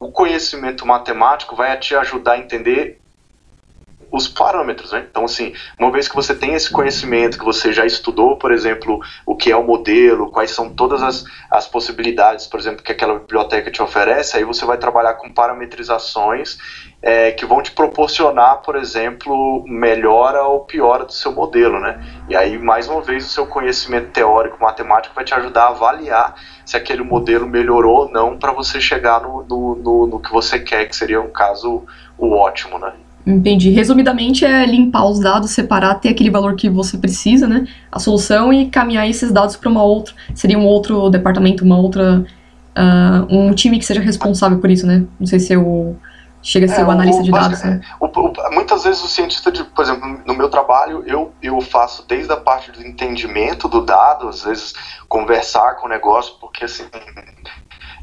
[0.00, 3.00] o conhecimento matemático vai te ajudar a entender
[4.16, 5.06] os parâmetros, né?
[5.10, 9.00] Então, assim, uma vez que você tem esse conhecimento, que você já estudou, por exemplo,
[9.24, 13.18] o que é o modelo, quais são todas as, as possibilidades, por exemplo, que aquela
[13.18, 16.58] biblioteca te oferece, aí você vai trabalhar com parametrizações
[17.02, 22.02] é, que vão te proporcionar, por exemplo, melhora ou piora do seu modelo, né?
[22.28, 26.34] E aí, mais uma vez, o seu conhecimento teórico, matemático vai te ajudar a avaliar
[26.64, 30.58] se aquele modelo melhorou ou não para você chegar no, no, no, no, que você
[30.58, 31.84] quer, que seria um caso
[32.18, 32.92] o ótimo, né?
[33.26, 33.70] Entendi.
[33.70, 37.66] Resumidamente é limpar os dados, separar, ter aquele valor que você precisa, né?
[37.90, 40.14] A solução e caminhar esses dados para uma outra.
[40.32, 42.24] Seria um outro departamento, uma outra.
[42.78, 45.04] Uh, um time que seja responsável por isso, né?
[45.18, 45.96] Não sei se eu.
[46.40, 47.80] Chega a ser é, o analista o, de dados, né?
[47.98, 52.06] O, o, muitas vezes o cientista, de, por exemplo, no meu trabalho, eu, eu faço
[52.06, 54.72] desde a parte do entendimento do dado, às vezes
[55.08, 56.84] conversar com o negócio, porque assim,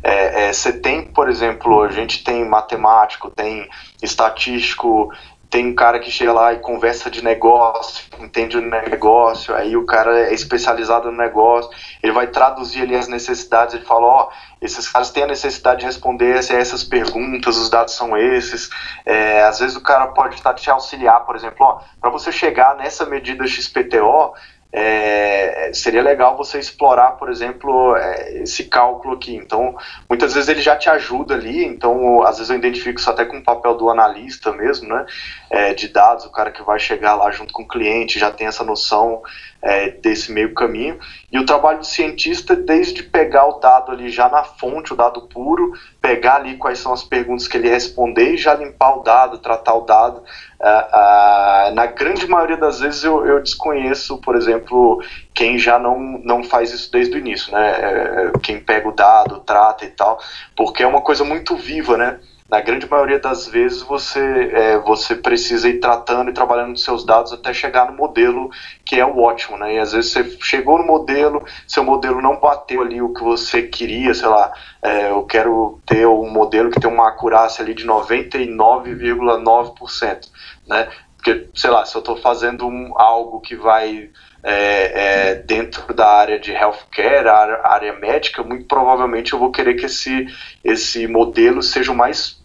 [0.03, 3.69] é, é, você tem, por exemplo, a gente tem matemático, tem
[4.03, 5.11] estatístico,
[5.53, 9.85] tem um cara que chega lá e conversa de negócio, entende o negócio, aí o
[9.85, 11.69] cara é especializado no negócio,
[12.01, 15.81] ele vai traduzir ali as necessidades, ele fala, ó, oh, esses caras têm a necessidade
[15.81, 18.71] de responder essas perguntas, os dados são esses,
[19.05, 22.75] é, às vezes o cara pode estar te auxiliar, por exemplo, ó, para você chegar
[22.75, 24.33] nessa medida XPTO,
[24.75, 29.35] é, seria legal você explorar, por exemplo, é, esse cálculo aqui.
[29.35, 29.77] Então,
[30.09, 33.37] muitas vezes ele já te ajuda ali, então, às vezes eu identifico isso até com
[33.37, 35.05] o papel do analista mesmo, né,
[35.51, 38.47] é, de dados, o cara que vai chegar lá junto com o cliente, já tem
[38.47, 39.21] essa noção
[39.61, 40.99] é, desse meio caminho.
[41.31, 45.21] E o trabalho do cientista, desde pegar o dado ali já na fonte, o dado
[45.27, 49.37] puro, pegar ali quais são as perguntas que ele responder e já limpar o dado,
[49.37, 50.17] tratar o dado.
[50.59, 55.01] Uh, uh, na grande maioria das vezes eu, eu, desconheço, por exemplo,
[55.33, 57.69] quem já não, não faz isso desde o início, né?
[57.69, 60.19] É, quem pega o dado, trata e tal,
[60.57, 62.19] porque é uma coisa muito viva, né?
[62.53, 67.03] Na grande maioria das vezes você, é, você precisa ir tratando e trabalhando nos seus
[67.03, 68.51] dados até chegar no modelo
[68.85, 69.73] que é o ótimo, né?
[69.73, 73.63] E às vezes você chegou no modelo, seu modelo não bateu ali o que você
[73.63, 77.87] queria, sei lá, é, eu quero ter um modelo que tem uma acurácia ali de
[77.87, 80.29] 99,9%,
[80.67, 80.87] né?
[81.15, 84.11] Porque, sei lá, se eu estou fazendo um, algo que vai
[84.43, 89.73] é, é, dentro da área de healthcare, área, área médica, muito provavelmente eu vou querer
[89.73, 90.27] que esse,
[90.63, 92.42] esse modelo seja o mais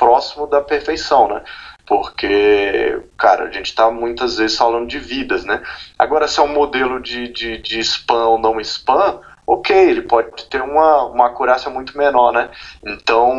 [0.00, 1.42] próximo da perfeição, né?
[1.86, 5.62] Porque, cara, a gente está muitas vezes falando de vidas, né?
[5.98, 10.46] Agora, se é um modelo de, de, de spam ou não spam, ok, ele pode
[10.46, 12.48] ter uma, uma acurácia muito menor, né?
[12.86, 13.30] Então,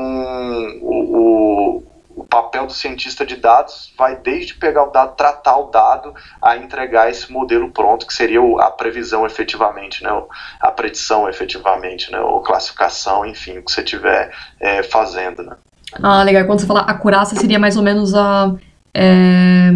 [0.82, 1.84] o, o,
[2.18, 6.58] o, papel do cientista de dados vai desde pegar o dado, tratar o dado, a
[6.58, 10.12] entregar esse modelo pronto, que seria a previsão efetivamente, né?
[10.60, 12.20] A predição efetivamente, né?
[12.20, 15.56] Ou classificação, enfim, o que você estiver é, fazendo, né?
[16.02, 16.46] Ah, legal.
[16.46, 18.54] Quando você fala acurácia, seria mais ou menos a,
[18.94, 19.72] é,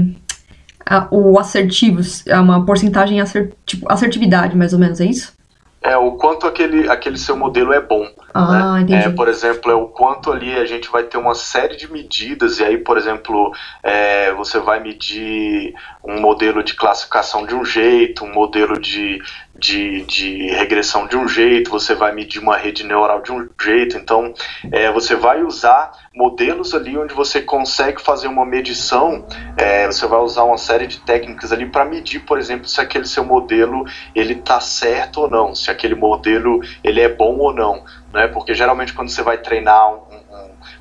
[0.86, 5.34] a o assertivo, é uma porcentagem assert, tipo, assertividade, mais ou menos, é isso?
[5.82, 8.10] É o quanto aquele, aquele seu modelo é bom.
[8.34, 9.04] Ah, né?
[9.06, 12.58] é, por exemplo, é o quanto ali a gente vai ter uma série de medidas,
[12.58, 18.26] e aí, por exemplo, é, você vai medir um modelo de classificação de um jeito,
[18.26, 19.22] um modelo de,
[19.58, 23.98] de, de, regressão de um jeito, você vai medir uma rede neural de um jeito.
[23.98, 24.34] Então,
[24.72, 29.26] é, você vai usar modelos ali onde você consegue fazer uma medição.
[29.58, 33.06] É, você vai usar uma série de técnicas ali para medir, por exemplo, se aquele
[33.06, 37.84] seu modelo ele está certo ou não, se aquele modelo ele é bom ou não,
[38.14, 38.28] né?
[38.28, 40.02] Porque geralmente quando você vai treinar um,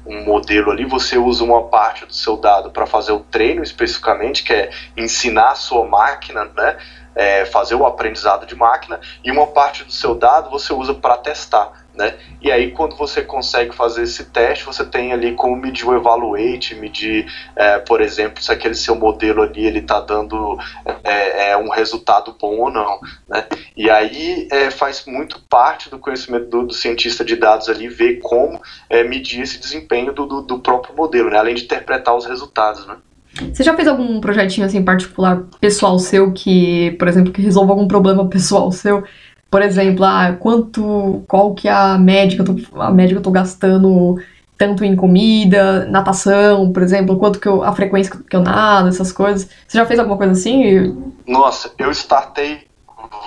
[0.06, 4.42] um, modelo ali, você usa uma parte do seu dado para fazer o treino especificamente,
[4.42, 6.76] que é ensinar a sua máquina, né?
[7.14, 11.16] É, fazer o aprendizado de máquina e uma parte do seu dado você usa para
[11.16, 11.84] testar.
[11.94, 12.16] Né?
[12.42, 16.74] E aí, quando você consegue fazer esse teste, você tem ali como medir o evaluate,
[16.74, 20.58] medir, é, por exemplo, se aquele seu modelo ali ele está dando
[21.04, 22.98] é, é, um resultado bom ou não.
[23.28, 23.46] Né?
[23.76, 28.18] E aí é, faz muito parte do conhecimento do, do, cientista de dados ali ver
[28.18, 31.38] como é, medir esse desempenho do, do, do próprio modelo, né?
[31.38, 32.84] além de interpretar os resultados.
[32.88, 32.96] Né?
[33.52, 37.88] Você já fez algum projetinho assim particular pessoal seu que, por exemplo, que resolva algum
[37.88, 39.04] problema pessoal seu?
[39.50, 43.18] Por exemplo, ah, quanto, qual que é a média que eu tô, a média que
[43.18, 44.18] eu tô gastando
[44.56, 49.12] tanto em comida, natação, por exemplo, quanto que eu, a frequência que eu nado, essas
[49.12, 49.48] coisas.
[49.66, 51.12] Você já fez alguma coisa assim?
[51.26, 52.66] Nossa, eu startei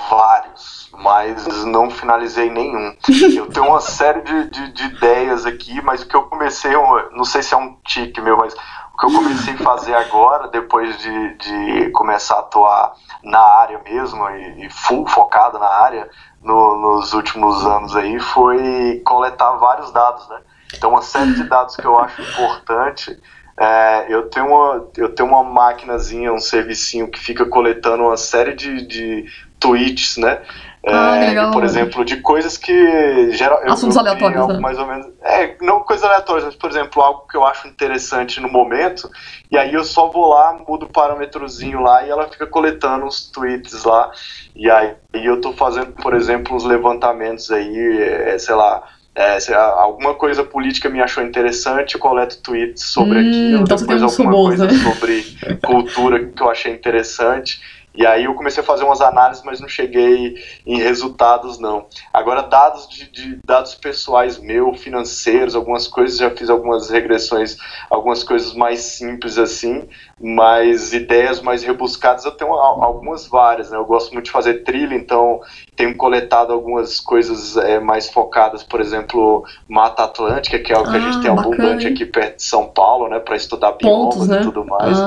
[0.09, 2.93] vários, mas não finalizei nenhum.
[3.35, 6.71] Eu tenho uma série de, de, de ideias aqui, mas o que eu comecei,
[7.15, 8.55] não sei se é um tique meu, mas
[8.97, 14.27] que eu comecei a fazer agora, depois de, de começar a atuar na área mesmo,
[14.29, 16.09] e, e full focado na área,
[16.41, 20.39] no, nos últimos anos aí, foi coletar vários dados, né?
[20.73, 23.17] Então, uma série de dados que eu acho importante.
[23.59, 28.53] É, eu, tenho uma, eu tenho uma maquinazinha, um servicinho que fica coletando uma série
[28.53, 29.25] de, de
[29.59, 30.41] tweets, né?
[30.89, 31.51] Ah, É, legal.
[31.51, 34.59] por exemplo, de coisas que geral, eu- Assuntos eu vi aleatórios, algo né?
[34.59, 35.05] mais ou menos.
[35.21, 39.09] É, não coisas aleatórias, mas, por exemplo, algo que eu acho interessante no momento,
[39.51, 43.29] e aí eu só vou lá, mudo o parâmetrozinho lá e ela fica coletando os
[43.31, 44.09] tweets lá.
[44.55, 48.81] E aí eu tô fazendo, por exemplo, uns levantamentos aí, é, sei lá.
[49.15, 53.77] é, lá, alguma coisa política me achou interessante, eu coleto tweets sobre Hum, aquilo, então
[53.77, 55.25] depois uns alguma coisa sobre
[55.65, 57.59] cultura que eu achei interessante.
[57.97, 61.87] E aí eu comecei a fazer umas análises, mas não cheguei em resultados não.
[62.13, 67.57] Agora dados de, de dados pessoais meu, financeiros, algumas coisas já fiz algumas regressões,
[67.89, 69.87] algumas coisas mais simples assim,
[70.19, 73.77] mas ideias mais rebuscadas eu tenho al- algumas várias, né?
[73.77, 75.39] Eu gosto muito de fazer trilha, então
[75.75, 80.97] tenho coletado algumas coisas é, mais focadas, por exemplo, Mata Atlântica, que é algo que
[80.97, 84.27] a Ah, gente tem bacana, abundante aqui perto de São Paulo, né, para estudar Pontos,
[84.27, 84.41] biomas né?
[84.41, 85.03] e tudo mais.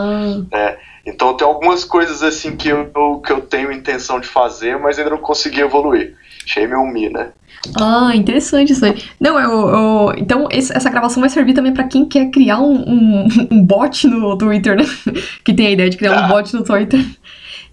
[0.53, 4.98] Ah, Então tem algumas coisas assim que eu, que eu tenho intenção de fazer, mas
[4.98, 6.16] ainda não consegui evoluir.
[6.46, 7.32] Shame on me, né?
[7.78, 9.02] ah, interessante isso aí.
[9.20, 12.72] Não, eu, eu- então esse- essa gravação vai servir também pra quem quer criar um,
[12.88, 14.84] um, um bot no Twitter, né?
[15.44, 16.28] Que tem a ideia de criar um Ah.
[16.28, 17.04] bot no Twitter.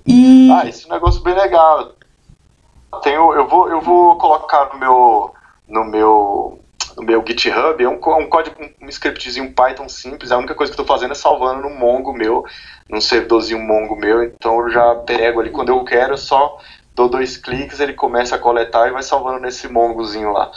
[0.06, 0.50] E.
[0.52, 1.94] Ah, esse é um negócio bem legal.
[3.04, 5.32] Tenho, eu, vou, eu vou colocar no meu,
[5.68, 6.60] no meu,
[6.98, 10.80] no meu GitHub, é um, um código, um scriptzinho Python simples, a única coisa que
[10.80, 12.44] eu tô fazendo é salvando no Mongo meu,
[12.90, 16.58] num servidorzinho Mongo meu, então eu já pego ali quando eu quero, eu só
[16.96, 20.52] dou dois cliques, ele começa a coletar e vai salvando nesse Mongozinho lá.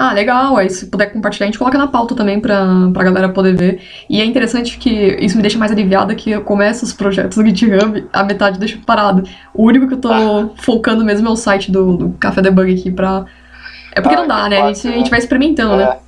[0.00, 0.56] Ah, legal.
[0.56, 3.82] Aí se puder compartilhar, a gente coloca na pauta também pra, pra galera poder ver.
[4.08, 4.88] E é interessante que
[5.20, 8.60] isso me deixa mais aliviada que eu começo os projetos no GitHub, a metade eu
[8.60, 9.28] deixo parado.
[9.52, 10.08] O único que eu tô
[10.62, 13.26] focando mesmo é o site do, do Café Debug aqui pra.
[13.98, 14.62] É porque Ah, não dá, né?
[14.62, 15.84] A gente, a gente vai experimentando, né?
[15.84, 15.98] É.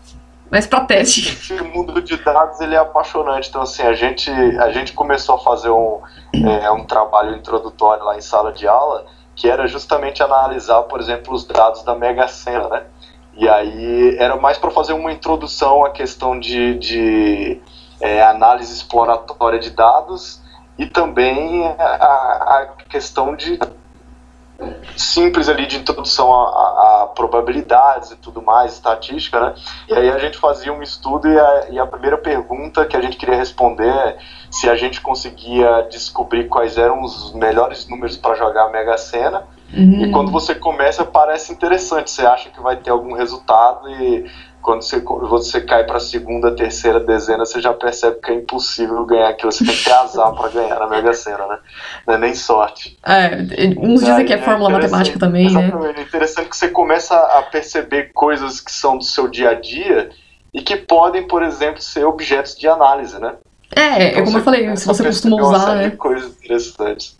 [0.51, 1.29] Mas pra teste.
[1.53, 3.49] Esse mundo de dados ele é apaixonante.
[3.49, 6.01] Então, assim, a gente, a gente começou a fazer um,
[6.35, 11.35] é, um trabalho introdutório lá em sala de aula, que era justamente analisar, por exemplo,
[11.35, 12.83] os dados da Mega Sena, né?
[13.35, 17.61] E aí era mais para fazer uma introdução à questão de, de
[18.01, 20.41] é, análise exploratória de dados
[20.77, 23.59] e também a, a questão de
[24.97, 29.55] simples ali de introdução a, a- a probabilidades e tudo mais, estatística, né?
[29.89, 33.01] E aí a gente fazia um estudo e a, e a primeira pergunta que a
[33.01, 34.19] gente queria responder é
[34.51, 39.45] se a gente conseguia descobrir quais eram os melhores números para jogar a Mega Sena.
[39.73, 40.03] Uhum.
[40.05, 44.29] E quando você começa, parece interessante, você acha que vai ter algum resultado e
[44.63, 49.05] quando você, você cai para a segunda, terceira dezena, você já percebe que é impossível
[49.07, 49.51] ganhar aquilo.
[49.53, 51.59] Você tem que ter azar para ganhar na Mega Sena, né?
[52.07, 52.99] Não é nem sorte.
[53.05, 53.37] É,
[53.79, 54.91] uns dizem que é Aí fórmula interessante.
[54.93, 55.67] matemática também, né?
[55.69, 55.99] Exatamente.
[55.99, 60.11] É interessante que você começa a perceber coisas que são do seu dia a dia
[60.53, 63.35] e que podem, por exemplo, ser objetos de análise, né?
[63.75, 65.91] É, é Então como eu falei, se você costuma usar, né?
[65.91, 67.17] coisas interessantes.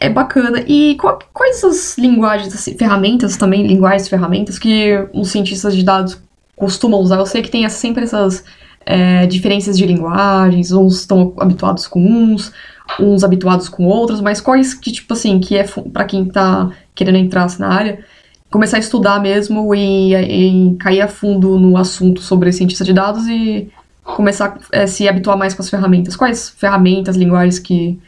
[0.00, 0.64] É bacana.
[0.66, 6.20] E qual- quais as linguagens, assim, ferramentas também, linguagens, ferramentas que os cientistas de dados
[6.56, 7.18] costumam usar?
[7.18, 8.44] Eu sei que tem sempre essas
[8.84, 12.52] é, diferenças de linguagens, uns estão habituados com uns,
[12.98, 17.18] uns habituados com outros, mas quais que, tipo assim, que é pra quem tá querendo
[17.18, 18.04] entrar assim, na área,
[18.50, 23.26] começar a estudar mesmo e, e cair a fundo no assunto sobre cientista de dados
[23.26, 23.70] e
[24.04, 26.16] começar a se habituar mais com as ferramentas.
[26.16, 27.98] Quais ferramentas, linguagens que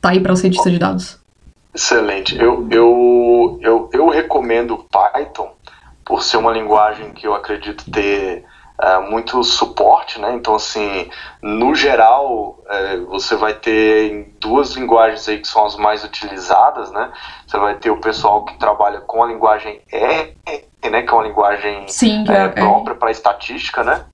[0.00, 1.18] tá aí para o cientista de dados?
[1.74, 2.36] Excelente.
[2.36, 5.50] Eu, eu, eu, eu recomendo Python
[6.10, 8.44] por ser uma linguagem que eu acredito ter
[8.82, 10.32] é, muito suporte, né?
[10.34, 11.08] Então, assim,
[11.40, 17.12] no geral, é, você vai ter duas linguagens aí que são as mais utilizadas, né?
[17.46, 20.36] Você vai ter o pessoal que trabalha com a linguagem R,
[20.90, 21.02] né?
[21.02, 24.04] Que é uma linguagem Sim, é, é, própria para estatística, né?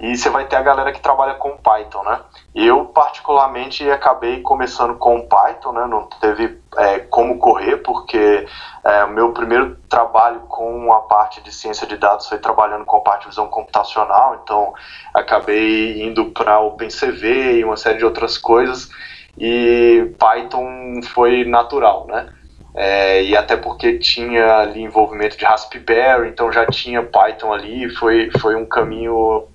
[0.00, 2.20] E você vai ter a galera que trabalha com Python, né?
[2.60, 5.86] Eu, particularmente, acabei começando com Python, né?
[5.86, 8.48] Não teve é, como correr, porque
[8.84, 12.96] é, o meu primeiro trabalho com a parte de ciência de dados foi trabalhando com
[12.96, 14.74] a parte de visão computacional, então
[15.14, 18.90] acabei indo para OpenCV e uma série de outras coisas,
[19.38, 22.28] e Python foi natural, né?
[22.74, 28.32] É, e até porque tinha ali envolvimento de Raspberry, então já tinha Python ali, foi,
[28.40, 29.46] foi um caminho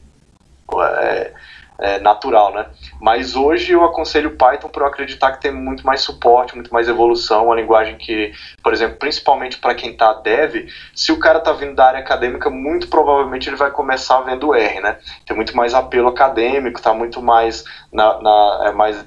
[1.83, 2.65] é, natural, né?
[3.01, 7.47] Mas hoje eu aconselho Python por acreditar que tem muito mais suporte, muito mais evolução,
[7.47, 8.31] uma linguagem que,
[8.63, 12.49] por exemplo, principalmente para quem está dev, se o cara está vindo da área acadêmica,
[12.49, 14.97] muito provavelmente ele vai começar vendo R, né?
[15.25, 19.05] Tem muito mais apelo acadêmico, está muito mais na, na é mais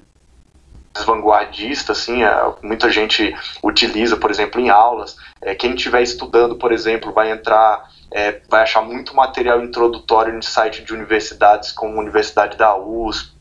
[1.04, 5.16] vanguardista, assim, é, muita gente utiliza, por exemplo, em aulas.
[5.40, 10.42] É, quem estiver estudando, por exemplo, vai entrar, é, vai achar muito material introdutório em
[10.42, 13.36] site de universidades como Universidade da USP,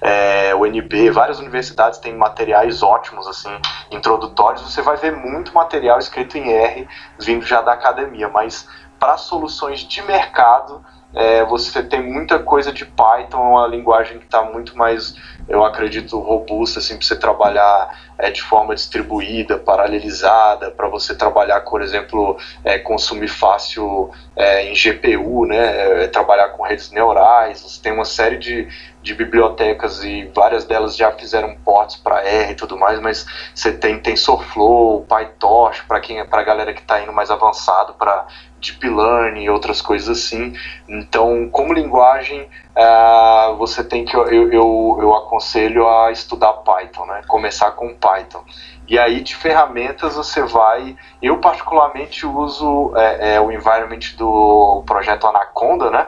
[0.00, 3.50] é, UNB, várias universidades têm materiais ótimos, assim,
[3.90, 4.62] introdutórios.
[4.62, 6.86] Você vai ver muito material escrito em R
[7.18, 8.68] vindo já da academia, mas
[8.98, 14.42] para soluções de mercado, é, você tem muita coisa de Python, uma linguagem que está
[14.42, 15.14] muito mais,
[15.50, 21.60] eu acredito, robusta assim, para você trabalhar é, de forma distribuída, paralelizada, para você trabalhar,
[21.62, 27.62] por exemplo, é, consumir fácil é, em GPU, né, é, trabalhar com redes neurais.
[27.62, 28.68] Você tem uma série de,
[29.02, 33.72] de bibliotecas e várias delas já fizeram ports para R e tudo mais, mas você
[33.72, 38.26] tem TensorFlow, PyTorch, para quem para a galera que está indo mais avançado para
[38.60, 40.54] deep learning e outras coisas assim.
[40.86, 42.42] Então, como linguagem,
[42.76, 45.39] uh, você tem que eu, eu, eu aconselho
[45.88, 47.22] a estudar Python, né?
[47.26, 48.44] Começar com Python.
[48.88, 50.96] E aí de ferramentas você vai.
[51.22, 56.06] Eu particularmente uso é, é, o environment do projeto Anaconda, né?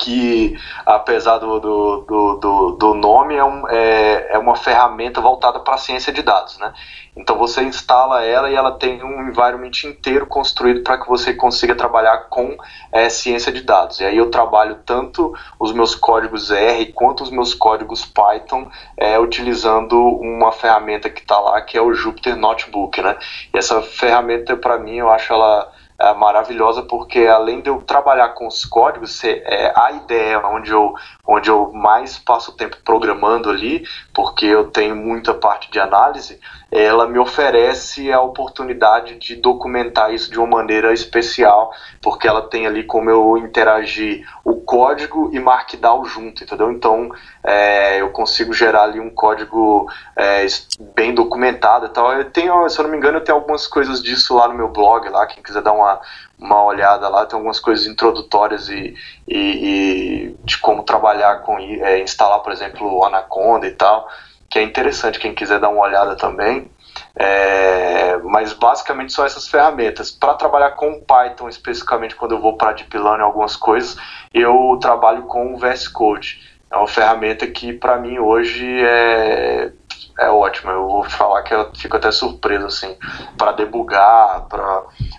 [0.00, 5.74] que apesar do, do, do, do nome é, um, é, é, uma ferramenta voltada para
[5.74, 6.72] a ciência de dados, né?
[7.16, 11.74] Então você instala ela e ela tem um environment inteiro construído para que você consiga
[11.74, 12.56] trabalhar com
[12.92, 14.00] é, ciência de dados.
[14.00, 19.18] E aí eu trabalho tanto os meus códigos R quanto os meus códigos Python é,
[19.18, 23.16] utilizando uma ferramenta que está lá que é o Jupyter Notebook, né?
[23.52, 28.30] E essa ferramenta para mim eu acho ela é, maravilhosa porque além de eu trabalhar
[28.30, 30.94] com os códigos, é, a ideia onde eu,
[31.30, 36.40] onde eu mais passo tempo programando ali, porque eu tenho muita parte de análise,
[36.72, 41.72] ela me oferece a oportunidade de documentar isso de uma maneira especial,
[42.02, 46.72] porque ela tem ali como eu interagir o código e markdown junto, entendeu?
[46.72, 47.10] Então
[47.44, 50.46] é, eu consigo gerar ali um código é,
[50.94, 52.12] bem documentado e tal.
[52.12, 54.68] Eu tenho, se eu não me engano, eu tenho algumas coisas disso lá no meu
[54.68, 56.00] blog, lá, quem quiser dar uma,
[56.40, 58.94] uma olhada lá, tem algumas coisas introdutórias e,
[59.28, 64.08] e, e de como trabalhar com, é, instalar, por exemplo, o Anaconda e tal
[64.50, 66.68] que é interessante quem quiser dar uma olhada também.
[67.14, 70.10] É, mas basicamente são essas ferramentas.
[70.10, 73.96] Para trabalhar com Python, especificamente quando eu vou para Deep Learning algumas coisas,
[74.34, 76.40] eu trabalho com o VS Code.
[76.68, 79.72] É uma ferramenta que para mim hoje é
[80.20, 80.72] é ótima.
[80.72, 82.94] Eu vou falar que eu fico até surpreso, assim,
[83.36, 84.46] para debugar,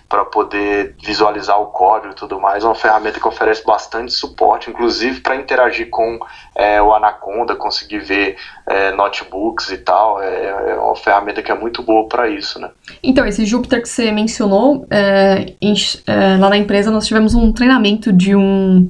[0.08, 2.62] para poder visualizar o código e tudo mais.
[2.62, 6.20] É uma ferramenta que oferece bastante suporte, inclusive para interagir com
[6.54, 8.36] é, o Anaconda, conseguir ver
[8.66, 10.22] é, notebooks e tal.
[10.22, 12.70] É, é, uma ferramenta que é muito boa para isso, né?
[13.02, 15.74] Então, esse Jupyter que você mencionou, é, em,
[16.06, 18.88] é, lá na empresa nós tivemos um treinamento de um.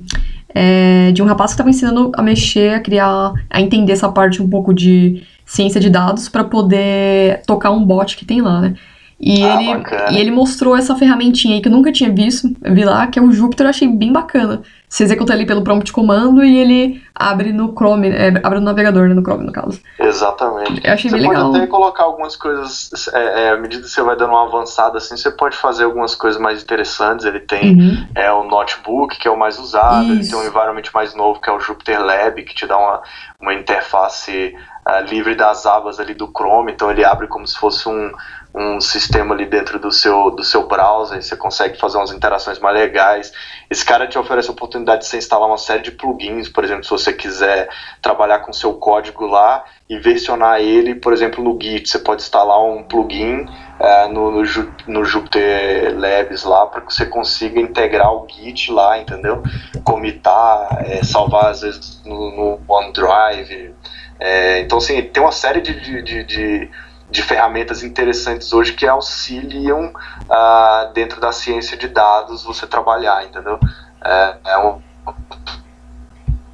[0.54, 4.42] É, de um rapaz que estava ensinando a mexer, a criar, a entender essa parte
[4.42, 8.74] um pouco de ciência de dados para poder tocar um bot que tem lá, né?
[9.20, 12.84] E, ah, ele, e ele mostrou essa ferramentinha aí que eu nunca tinha visto, vi
[12.84, 14.62] lá, que é o Jupyter, eu achei bem bacana.
[14.88, 18.64] Você executa ali pelo prompt de comando e ele abre no Chrome, é, abre no
[18.64, 19.80] navegador, né, no Chrome, no caso.
[19.98, 20.80] Exatamente.
[20.84, 21.44] Eu achei você bem legal.
[21.44, 24.46] Você pode até colocar algumas coisas, é, é, à medida que você vai dando uma
[24.46, 27.24] avançada assim, você pode fazer algumas coisas mais interessantes.
[27.24, 28.06] Ele tem uhum.
[28.14, 30.12] é, o Notebook, que é o mais usado, Isso.
[30.12, 33.02] ele tem um environment mais novo, que é o Jupyter Lab, que te dá uma,
[33.40, 34.54] uma interface
[34.88, 38.10] uh, livre das abas ali do Chrome, então ele abre como se fosse um,
[38.54, 42.76] um sistema ali dentro do seu, do seu browser, você consegue fazer umas interações mais
[42.76, 43.32] legais.
[43.70, 46.84] Esse cara te oferece a oportunidade de você instalar uma série de plugins, por exemplo,
[46.84, 47.68] se você quiser
[48.02, 52.62] trabalhar com seu código lá e versionar ele, por exemplo, no Git, você pode instalar
[52.62, 53.46] um plugin
[53.80, 54.42] uh, no, no,
[54.86, 59.42] no Jupyter Labs lá para que você consiga integrar o Git lá, entendeu?
[59.82, 63.74] Comitar, é, salvar às vezes no, no OneDrive,
[64.22, 66.70] é, então, assim, tem uma série de, de, de,
[67.10, 73.58] de, ferramentas interessantes hoje que auxiliam uh, dentro da ciência de dados você trabalhar, entendeu?
[74.04, 74.78] É, é uma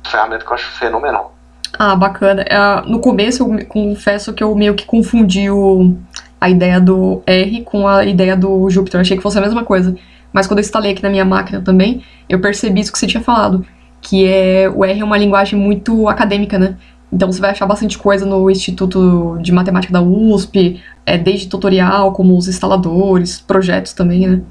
[0.03, 1.35] ferramenta que eu acho fenomenal.
[1.79, 2.43] Ah, bacana.
[2.43, 5.95] Uh, no começo, eu confesso que eu meio que confundi o,
[6.41, 8.99] a ideia do R com a ideia do Jupyter.
[8.99, 9.95] Eu achei que fosse a mesma coisa.
[10.33, 13.23] Mas quando eu instalei aqui na minha máquina também, eu percebi isso que você tinha
[13.23, 13.65] falado.
[14.01, 16.77] Que é, o R é uma linguagem muito acadêmica, né?
[17.13, 22.13] Então você vai achar bastante coisa no Instituto de Matemática da USP, é, desde tutorial,
[22.13, 24.43] como os instaladores, projetos também, né?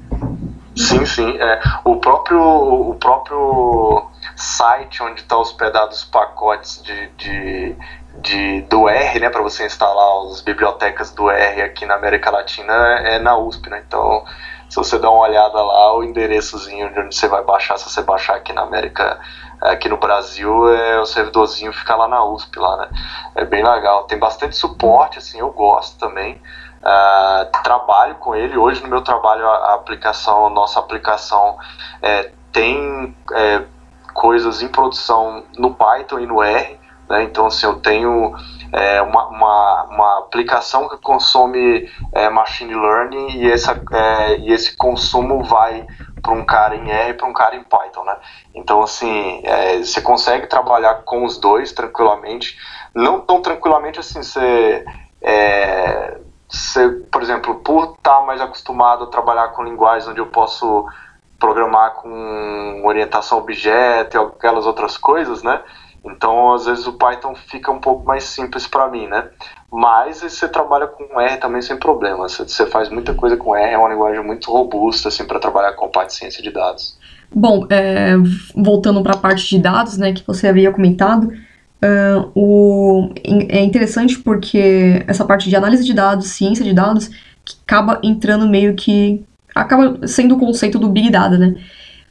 [0.74, 1.36] Sim, sim.
[1.38, 4.06] É, o, próprio, o próprio
[4.36, 7.76] site onde estão tá hospedados os pacotes de, de,
[8.22, 12.72] de, do R, né, para você instalar as bibliotecas do R aqui na América Latina,
[12.72, 13.82] é na USP, né?
[13.86, 14.24] Então,
[14.68, 18.02] se você der uma olhada lá, o endereçozinho de onde você vai baixar, se você
[18.02, 19.18] baixar aqui na América
[19.60, 22.88] aqui no Brasil é o servidorzinho fica lá na USP lá, né?
[23.34, 24.04] É bem legal.
[24.04, 26.40] Tem bastante suporte, assim, eu gosto também.
[26.78, 28.56] Uh, trabalho com ele.
[28.56, 31.58] Hoje no meu trabalho a, aplicação, a nossa aplicação
[32.00, 33.62] é, tem é,
[34.14, 36.78] coisas em produção no Python e no R,
[37.08, 37.22] Né?
[37.24, 38.34] Então, assim, eu tenho
[38.72, 44.76] é, uma, uma, uma, aplicação que consome é, machine learning e, essa, é, e esse
[44.76, 45.86] consumo vai
[46.28, 48.16] para um cara em R e para um cara em Python, né?
[48.54, 52.58] Então, assim, é, você consegue trabalhar com os dois tranquilamente,
[52.94, 54.84] não tão tranquilamente assim, você,
[55.22, 60.26] é, você por exemplo, por estar tá mais acostumado a trabalhar com linguagens onde eu
[60.26, 60.86] posso
[61.38, 65.62] programar com orientação a objeto e aquelas outras coisas, né?
[66.04, 69.28] Então, às vezes o Python fica um pouco mais simples para mim, né?
[69.70, 72.28] Mas você trabalha com R também sem problema.
[72.28, 75.88] Você faz muita coisa com R, é uma linguagem muito robusta assim para trabalhar com
[75.88, 76.98] parte de ciência de dados.
[77.34, 78.14] Bom, é,
[78.54, 83.10] voltando para a parte de dados, né, que você havia comentado, uh, o,
[83.50, 87.08] é interessante porque essa parte de análise de dados, ciência de dados,
[87.44, 89.22] que acaba entrando meio que
[89.54, 91.54] acaba sendo o conceito do Big Data, né?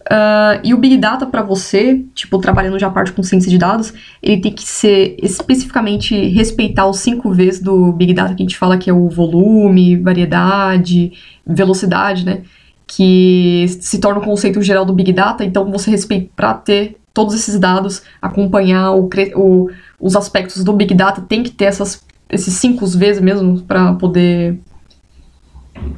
[0.07, 3.93] Uh, e o Big Data para você, tipo, trabalhando já parte com ciência de dados,
[4.23, 8.57] ele tem que ser especificamente respeitar os cinco Vs do Big Data que a gente
[8.57, 11.11] fala que é o volume, variedade,
[11.45, 12.43] velocidade, né?
[12.85, 17.35] Que se torna o conceito geral do Big Data, então você respeita para ter todos
[17.35, 22.53] esses dados, acompanhar o, o, os aspectos do Big Data, tem que ter essas, esses
[22.53, 24.57] cinco Vs mesmo para poder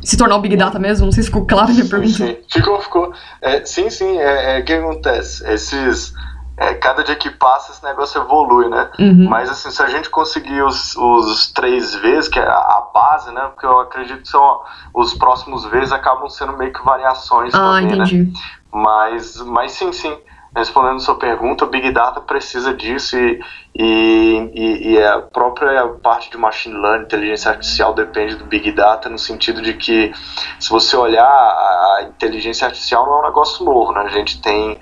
[0.02, 1.06] se tornar o Big Data mesmo?
[1.06, 2.14] Não sei se ficou claro a minha pergunta.
[2.14, 3.14] Sim, ficou, ficou.
[3.42, 5.48] É, sim, sim, é, é, o que acontece?
[5.52, 6.14] Esses,
[6.58, 8.90] é, cada dia que passa esse negócio evolui, né?
[9.00, 9.28] Uhum.
[9.30, 13.32] Mas assim, se a gente conseguir os, os três Vs, que é a, a, base,
[13.32, 13.42] né?
[13.54, 14.62] Porque eu acredito que são
[14.94, 17.96] os próximos Vs acabam sendo meio que variações ah, também, né?
[17.96, 18.24] entendi.
[18.24, 18.34] né?
[18.72, 20.18] Mas, mas sim, sim
[20.56, 23.40] respondendo sua pergunta, o Big Data precisa disso e,
[23.76, 29.18] e, e, a própria parte de Machine Learning, inteligência artificial, depende do Big Data, no
[29.18, 30.12] sentido de que,
[30.60, 34.02] se você olhar, a inteligência artificial não é um negócio novo, né?
[34.02, 34.80] A gente tem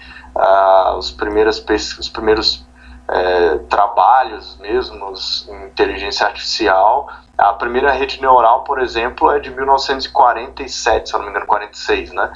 [0.97, 1.63] os, primeiras,
[1.99, 2.65] os primeiros
[3.09, 5.13] é, trabalhos mesmo
[5.49, 7.09] em inteligência artificial.
[7.37, 12.11] A primeira rede neural, por exemplo, é de 1947, se eu não me engano, 46,
[12.11, 12.31] né?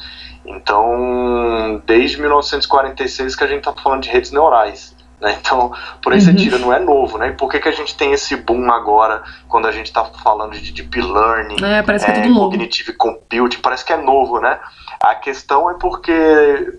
[0.45, 4.95] Então, desde 1946 que a gente está falando de redes neurais.
[5.21, 5.37] Né?
[5.39, 5.71] Então,
[6.01, 6.59] por esse uhum.
[6.59, 7.27] não é novo, né?
[7.29, 10.53] E por que, que a gente tem esse boom agora, quando a gente está falando
[10.53, 13.19] de deep learning, é, parece que é, é tudo cognitive novo.
[13.19, 14.59] computing, parece que é novo, né?
[14.99, 16.11] A questão é porque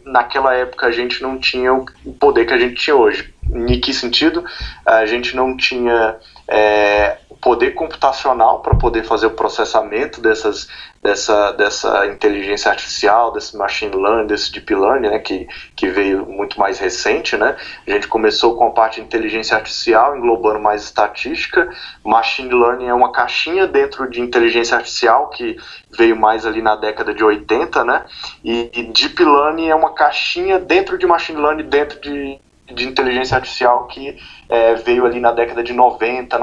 [0.04, 1.86] naquela época a gente não tinha o
[2.18, 3.32] poder que a gente tinha hoje.
[3.48, 4.44] Em que sentido?
[4.84, 6.16] A gente não tinha
[6.48, 10.68] é, poder computacional para poder fazer o processamento dessas,
[11.02, 16.60] dessa, dessa inteligência artificial, desse machine learning, desse deep learning, né, que, que veio muito
[16.60, 17.56] mais recente, né?
[17.86, 21.68] A gente começou com a parte de inteligência artificial, englobando mais estatística.
[22.04, 25.56] Machine learning é uma caixinha dentro de inteligência artificial que
[25.90, 28.04] veio mais ali na década de 80, né?
[28.44, 32.40] E, e deep learning é uma caixinha dentro de machine learning, dentro de
[32.72, 34.16] de inteligência artificial que
[34.48, 36.38] é, veio ali na década de 90,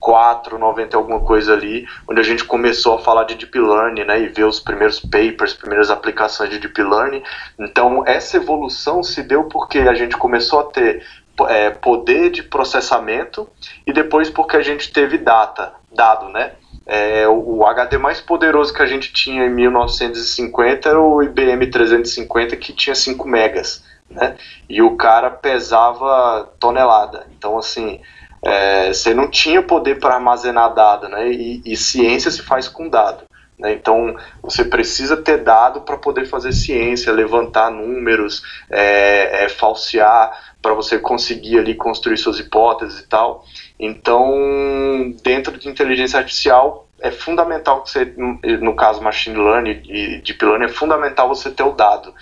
[0.00, 4.20] 94, 90 alguma coisa ali, onde a gente começou a falar de deep learning, né,
[4.22, 7.22] e ver os primeiros papers, primeiras aplicações de deep learning.
[7.58, 11.06] Então essa evolução se deu porque a gente começou a ter
[11.48, 13.48] é, poder de processamento
[13.86, 16.52] e depois porque a gente teve data, dado, né?
[16.86, 22.56] É, o HD mais poderoso que a gente tinha em 1950 era o IBM 350
[22.56, 24.36] que tinha 5 megas né?
[24.68, 27.26] E o cara pesava tonelada.
[27.36, 28.00] Então, assim,
[28.42, 31.30] é, você não tinha poder para armazenar dado, né?
[31.30, 33.24] E, e, ciência se faz com dado.
[33.58, 33.72] Né?
[33.72, 40.72] Então, você precisa ter dado para poder fazer ciência, levantar números, é, é, falsear, para
[40.72, 43.44] você conseguir ali construir suas hipóteses e tal.
[43.78, 48.14] Então, dentro de inteligência artificial, é fundamental que você,
[48.60, 52.14] no caso machine learning e deep learning, é fundamental você ter o dado.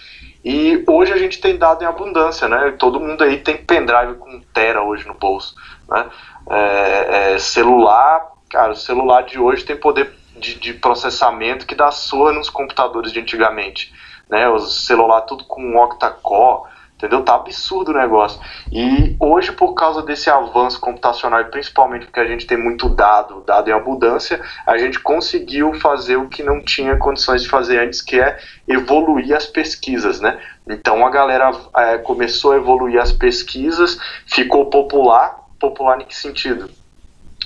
[0.44, 2.74] E hoje a gente tem dado em abundância, né?
[2.78, 5.54] Todo mundo aí tem pendrive com tera hoje no bolso,
[5.88, 6.06] né?
[6.50, 11.90] É, é, celular, cara, o celular de hoje tem poder de, de processamento que dá
[11.90, 13.92] sua nos computadores de antigamente,
[14.28, 14.48] né?
[14.48, 17.22] O celular tudo com octa-core, Entendeu?
[17.22, 18.40] Tá absurdo o negócio.
[18.72, 23.40] E hoje, por causa desse avanço computacional, e principalmente porque a gente tem muito dado,
[23.46, 28.02] dado em abundância, a gente conseguiu fazer o que não tinha condições de fazer antes,
[28.02, 28.36] que é
[28.66, 30.40] evoluir as pesquisas, né?
[30.68, 33.96] Então a galera é, começou a evoluir as pesquisas,
[34.26, 35.46] ficou popular.
[35.60, 36.68] Popular em que sentido?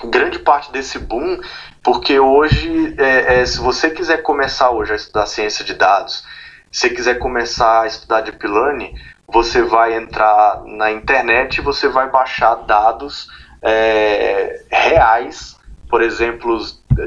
[0.03, 1.39] Grande parte desse boom,
[1.83, 6.25] porque hoje, é, é, se você quiser começar hoje a estudar ciência de dados,
[6.73, 8.95] se quiser começar a estudar deep learning,
[9.27, 13.29] você vai entrar na internet e você vai baixar dados
[13.63, 15.59] é, reais,
[15.89, 16.59] por exemplo,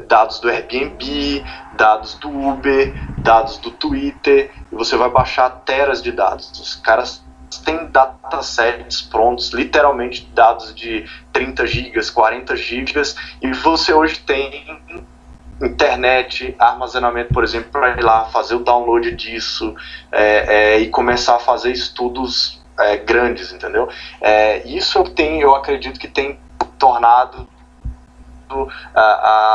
[0.07, 1.43] dados do Airbnb,
[1.74, 6.51] dados do Uber, dados do Twitter, e você vai baixar teras de dados.
[6.59, 7.24] Os caras
[7.63, 15.05] têm datasets prontos, literalmente dados de 30 gigas, 40 gigas, e você hoje tem
[15.62, 19.76] internet, armazenamento, por exemplo, para ir lá fazer o download disso
[20.12, 23.88] é, é, e começar a fazer estudos é, grandes, entendeu?
[24.20, 26.39] É, isso tenho, eu acredito que tem
[26.78, 27.47] tornado
[28.93, 29.01] a,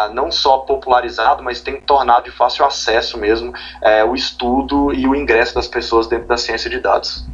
[0.04, 5.06] a, não só popularizado, mas tem tornado de fácil acesso mesmo é, o estudo e
[5.06, 7.26] o ingresso das pessoas dentro da ciência de dados.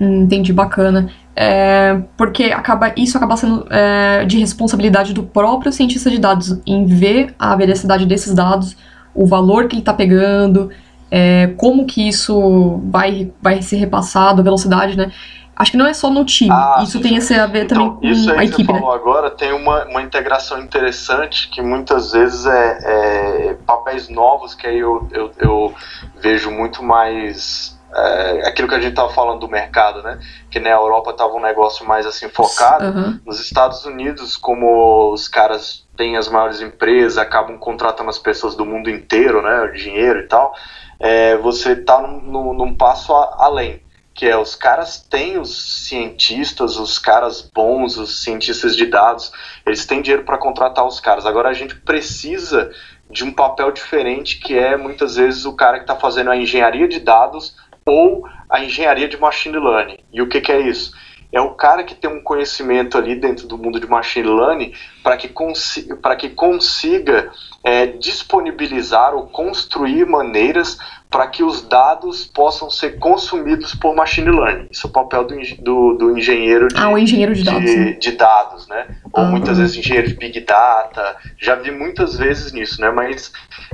[0.00, 1.10] Entendi, bacana.
[1.36, 6.86] É, porque acaba, isso acaba sendo é, de responsabilidade do próprio cientista de dados em
[6.86, 8.76] ver a veracidade desses dados,
[9.14, 10.70] o valor que ele está pegando,
[11.10, 15.12] é, como que isso vai, vai ser repassado, a velocidade, né?
[15.54, 18.06] Acho que não é só no time, ah, isso tem a ver então, também com
[18.06, 18.64] isso a equipe.
[18.72, 18.96] Falou né?
[18.96, 24.78] agora tem uma, uma integração interessante que muitas vezes é, é papéis novos que aí
[24.78, 25.74] eu, eu, eu
[26.18, 30.20] vejo muito mais é, aquilo que a gente estava falando do mercado, né?
[30.50, 32.86] Que na Europa estava um negócio mais assim focado.
[32.86, 33.20] Uhum.
[33.26, 38.64] Nos Estados Unidos, como os caras têm as maiores empresas, acabam contratando as pessoas do
[38.64, 39.62] mundo inteiro, né?
[39.62, 40.54] O dinheiro e tal.
[41.00, 43.82] É, você está num, num, passo a, além,
[44.14, 49.32] que é os caras têm os cientistas, os caras bons, os cientistas de dados,
[49.66, 51.26] eles têm dinheiro para contratar os caras.
[51.26, 52.70] Agora a gente precisa
[53.10, 56.86] de um papel diferente, que é muitas vezes o cara que está fazendo a engenharia
[56.86, 59.98] de dados ou a engenharia de machine learning.
[60.12, 60.92] E o que, que é isso?
[61.32, 64.72] É o cara que tem um conhecimento ali dentro do mundo de machine learning
[65.02, 67.30] para que, consiga, que consiga
[67.62, 70.76] é, disponibilizar ou construir maneiras
[71.08, 74.68] para que os dados possam ser consumidos por machine learning.
[74.70, 77.76] Isso é o papel do, do, do engenheiro de, ah, o engenheiro de dados, de,
[77.76, 77.92] né?
[77.92, 78.96] de dados né?
[79.12, 81.16] Ou muitas vezes engenheiro de big data.
[81.38, 82.90] Já vi muitas vezes nisso, né?
[82.90, 83.32] Mas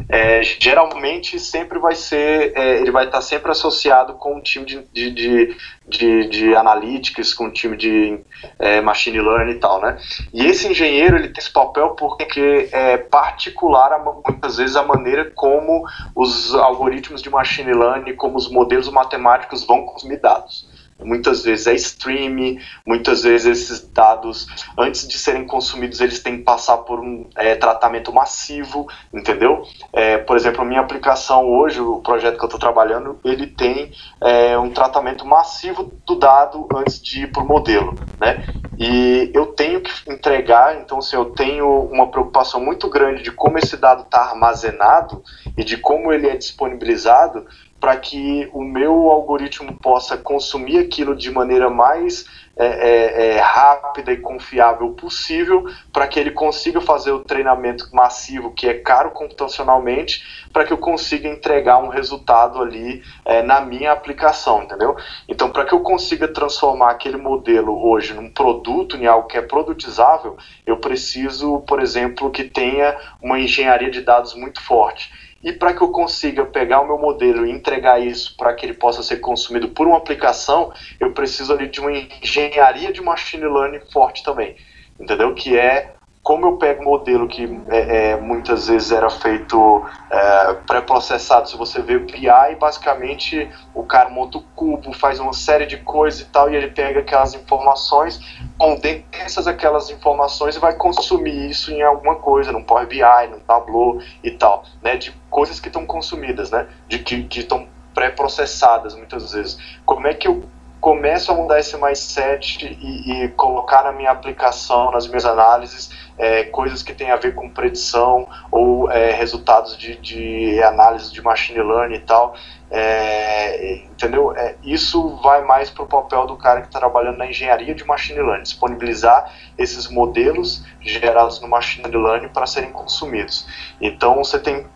[0.09, 4.83] é, geralmente sempre vai ser, é, ele vai estar sempre associado com um time de,
[4.93, 5.57] de, de,
[5.87, 8.19] de, de analytics, com um time de
[8.59, 9.99] é, machine learning e tal, né?
[10.33, 15.85] E esse engenheiro ele tem esse papel porque é particular muitas vezes a maneira como
[16.15, 20.76] os algoritmos de machine learning, como os modelos matemáticos vão consumir dados.
[20.99, 24.47] Muitas vezes é stream, muitas vezes esses dados,
[24.79, 29.63] antes de serem consumidos, eles têm que passar por um é, tratamento massivo, entendeu?
[29.93, 33.93] É, por exemplo, minha aplicação hoje, o projeto que eu estou trabalhando, ele tem
[34.23, 38.43] é, um tratamento massivo do dado antes de ir para o modelo, né?
[38.79, 43.59] E eu tenho que entregar, então, assim, eu tenho uma preocupação muito grande de como
[43.59, 45.23] esse dado está armazenado
[45.57, 47.47] e de como ele é disponibilizado
[47.81, 52.27] para que o meu algoritmo possa consumir aquilo de maneira mais
[52.59, 58.55] é, é, é, rápida e confiável possível, para que ele consiga fazer o treinamento massivo,
[58.55, 63.93] que é caro computacionalmente, para que eu consiga entregar um resultado ali é, na minha
[63.93, 64.97] aplicação, entendeu?
[65.29, 69.43] Então, para que eu consiga transformar aquele modelo hoje num produto, em algo que é
[69.43, 75.13] produtizável, eu preciso, por exemplo, que tenha uma engenharia de dados muito forte.
[75.47, 78.75] E para que eu consiga pegar o meu modelo e entregar isso para que ele
[78.75, 83.79] possa ser consumido por uma aplicação, eu preciso ali de uma engenharia de machine learning
[83.93, 84.57] forte também.
[84.99, 85.33] Entendeu?
[85.37, 85.95] Que é
[86.27, 91.57] como eu pego um modelo que é, é, muitas vezes era feito é, pré-processado, se
[91.57, 96.23] você vê o BI, basicamente o cara monta o cubo, faz uma série de coisas
[96.23, 98.21] e tal, e ele pega aquelas informações,
[98.59, 102.99] condensa aquelas informações e vai consumir isso em alguma coisa, num Power BI,
[103.31, 108.97] num Tableau e tal, né, de coisas que estão consumidas, né, de que estão pré-processadas
[108.97, 109.57] muitas vezes.
[109.85, 110.43] Como é que eu
[110.81, 116.45] começo a mudar esse mindset e, e colocar na minha aplicação, nas minhas análises, é,
[116.45, 121.61] coisas que têm a ver com predição ou é, resultados de, de, análise de machine
[121.61, 122.35] learning e tal.
[122.71, 124.37] É, entendeu?
[124.37, 127.85] É, isso vai mais para o papel do cara que está trabalhando na engenharia de
[127.85, 133.47] machine learning, disponibilizar esses modelos gerados no machine learning para serem consumidos.
[133.81, 134.67] Então você tem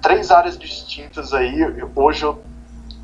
[0.00, 1.56] três áreas distintas aí.
[1.94, 2.42] Hoje eu,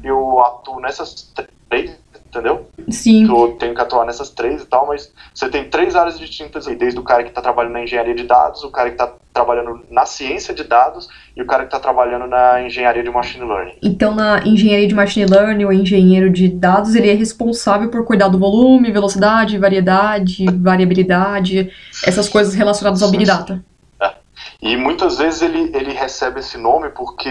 [0.02, 1.32] eu atuo nessas
[1.68, 1.96] três
[2.29, 2.68] entendeu?
[2.91, 3.27] Sim.
[3.27, 6.77] Tu tem que atuar nessas três e tal, mas você tem três áreas distintas aí,
[6.77, 9.83] desde o cara que está trabalhando na engenharia de dados, o cara que está trabalhando
[9.91, 13.77] na ciência de dados e o cara que está trabalhando na engenharia de machine learning.
[13.83, 18.29] Então, na engenharia de machine learning, o engenheiro de dados, ele é responsável por cuidar
[18.29, 21.70] do volume, velocidade, variedade, variabilidade,
[22.07, 23.62] essas coisas relacionadas ao Big Data.
[24.01, 24.14] É.
[24.62, 27.29] E muitas vezes ele, ele recebe esse nome porque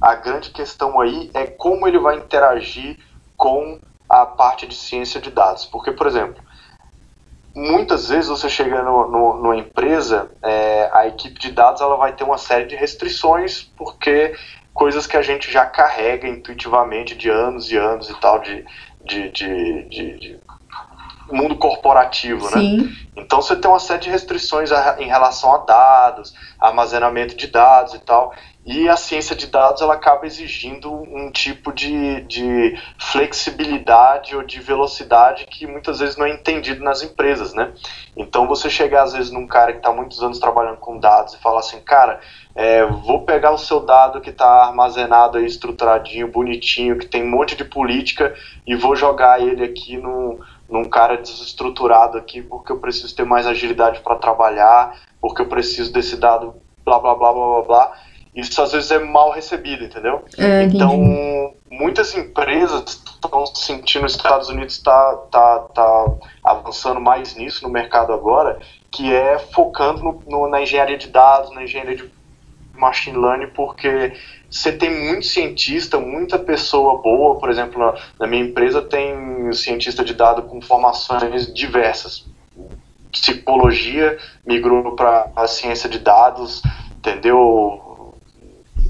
[0.00, 2.96] a grande questão aí é como ele vai interagir
[3.36, 3.80] com
[4.10, 5.64] a parte de ciência de dados.
[5.64, 6.42] Porque, por exemplo,
[7.54, 12.12] muitas vezes você chega no, no, numa empresa, é, a equipe de dados ela vai
[12.12, 14.34] ter uma série de restrições, porque
[14.74, 18.64] coisas que a gente já carrega intuitivamente de anos e anos e tal de,
[19.04, 20.40] de, de, de, de
[21.34, 22.60] mundo corporativo, né?
[22.60, 22.76] Sim.
[22.82, 22.96] né?
[23.16, 27.98] Então você tem uma série de restrições em relação a dados, armazenamento de dados e
[27.98, 28.32] tal.
[28.64, 34.60] E a ciência de dados ela acaba exigindo um tipo de, de flexibilidade ou de
[34.60, 37.72] velocidade que muitas vezes não é entendido nas empresas, né?
[38.14, 41.38] Então você chegar às vezes num cara que está muitos anos trabalhando com dados e
[41.38, 42.20] falar assim, cara,
[42.54, 47.30] é, vou pegar o seu dado que está armazenado aí, estruturadinho, bonitinho, que tem um
[47.30, 48.34] monte de política
[48.66, 50.38] e vou jogar ele aqui no,
[50.70, 55.92] num cara desestruturado aqui porque eu preciso ter mais agilidade para trabalhar, porque eu preciso
[55.92, 56.54] desse dado
[56.84, 57.92] blá blá blá blá blá blá
[58.34, 60.24] isso às vezes é mal recebido, entendeu?
[60.38, 60.96] É, então,
[61.70, 66.06] muitas empresas estão sentindo os Estados Unidos está tá, tá
[66.44, 68.60] avançando mais nisso no mercado agora,
[68.90, 72.19] que é focando no, no, na engenharia de dados, na engenharia de
[72.80, 74.12] machine learning, porque
[74.50, 80.14] você tem muito cientista, muita pessoa boa, por exemplo, na, minha empresa tem cientista de
[80.14, 82.26] dados com formações diversas.
[83.12, 86.62] Psicologia migrou para a ciência de dados,
[86.96, 87.86] entendeu?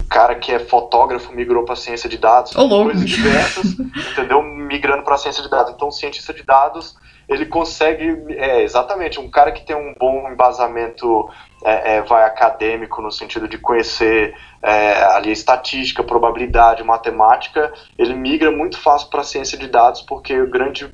[0.09, 3.77] cara que é fotógrafo migrou para ciência de dados, oh, coisas diversas,
[4.13, 4.43] entendeu?
[4.43, 5.73] Migrando para ciência de dados.
[5.73, 6.97] Então, cientista de dados
[7.31, 11.31] ele consegue, é, exatamente, um cara que tem um bom embasamento
[11.65, 18.51] é, é, vai acadêmico no sentido de conhecer é, ali estatística, probabilidade, matemática, ele migra
[18.51, 20.93] muito fácil para a ciência de dados porque o grande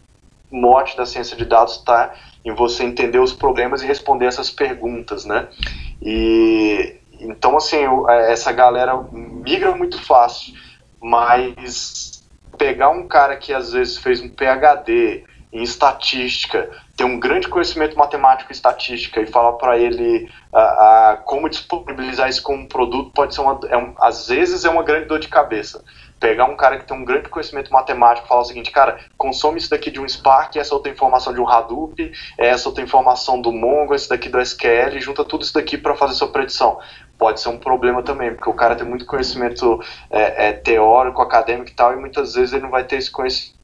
[0.51, 2.13] mote da ciência de dados está
[2.45, 5.49] em você entender os problemas e responder essas perguntas, né?
[6.03, 7.79] E então, assim,
[8.09, 10.53] é, essa galera migra muito fácil,
[11.01, 12.23] mas
[12.59, 17.97] pegar um cara que às vezes fez um PhD em estatística, tem um grande conhecimento
[17.97, 23.41] matemático e estatística e falar para ele uh, como disponibilizar isso como produto pode ser
[23.41, 25.83] uma, é um, às vezes é uma grande dor de cabeça
[26.19, 29.59] pegar um cara que tem um grande conhecimento matemático e falar o seguinte, cara, consome
[29.59, 33.53] isso daqui de um Spark, essa outra informação de um Hadoop, essa outra informação do
[33.53, 36.79] Mongo, esse daqui do SQL, junta tudo isso daqui para fazer sua predição.
[37.19, 39.81] Pode ser um problema também, porque o cara tem muito conhecimento
[40.11, 43.56] é, é, teórico, acadêmico e tal, e muitas vezes ele não vai ter esse conhecimento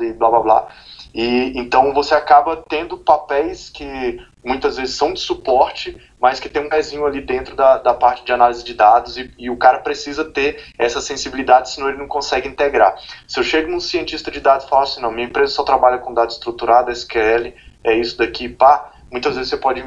[0.00, 0.68] e blá blá blá.
[1.14, 6.62] E então você acaba tendo papéis que muitas vezes são de suporte, mas que tem
[6.62, 9.78] um pezinho ali dentro da, da parte de análise de dados e, e, o cara
[9.80, 12.96] precisa ter essa sensibilidade, senão ele não consegue integrar.
[13.26, 15.98] Se eu chego num cientista de dados e falo assim, não, minha empresa só trabalha
[15.98, 17.52] com dados estruturados, SQL,
[17.84, 19.82] é isso daqui, pá, muitas vezes você pode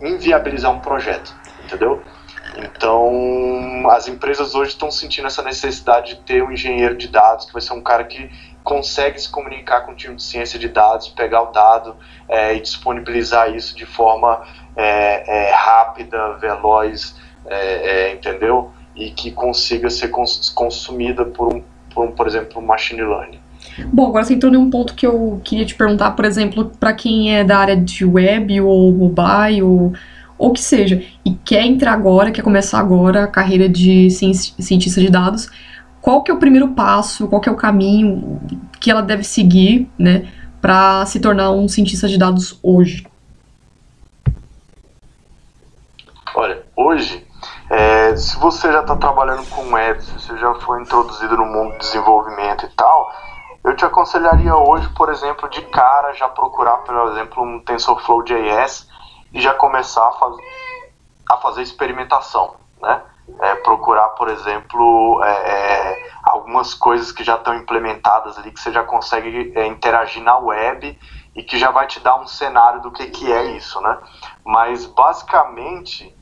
[0.00, 2.02] inviabilizar um projeto, entendeu?
[2.56, 7.52] Então, as empresas hoje estão sentindo essa necessidade de ter um engenheiro de dados, que
[7.52, 8.30] vai ser um cara que
[8.66, 11.94] consegue se comunicar com o time de ciência de dados, pegar o dado
[12.28, 14.42] é, e disponibilizar isso de forma
[14.74, 17.14] é, é, rápida, veloz,
[17.46, 18.72] é, é, entendeu?
[18.96, 21.62] E que consiga ser cons consumida por, um,
[21.94, 23.38] por, um, por exemplo, machine learning.
[23.92, 26.92] Bom, agora você entrou em um ponto que eu queria te perguntar, por exemplo, para
[26.92, 29.92] quem é da área de web ou mobile ou,
[30.36, 35.08] ou que seja, e quer entrar agora, quer começar agora a carreira de cientista de
[35.08, 35.48] dados,
[36.06, 38.40] qual que é o primeiro passo, qual que é o caminho
[38.78, 43.04] que ela deve seguir, né, para se tornar um cientista de dados hoje?
[46.32, 47.26] Olha, hoje,
[47.68, 51.72] é, se você já está trabalhando com web, se você já foi introduzido no mundo
[51.72, 53.12] do desenvolvimento e tal,
[53.64, 58.88] eu te aconselharia hoje, por exemplo, de cara, já procurar, por exemplo, um TensorFlow JS
[59.32, 60.36] e já começar a, faz,
[61.28, 63.02] a fazer experimentação, né?
[63.40, 68.72] É, procurar, por exemplo, é, é, algumas coisas que já estão implementadas ali, que você
[68.72, 70.98] já consegue é, interagir na web
[71.34, 73.98] e que já vai te dar um cenário do que, que é isso, né?
[74.44, 76.16] Mas, basicamente,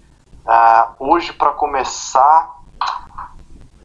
[0.44, 2.52] uh, hoje, para começar,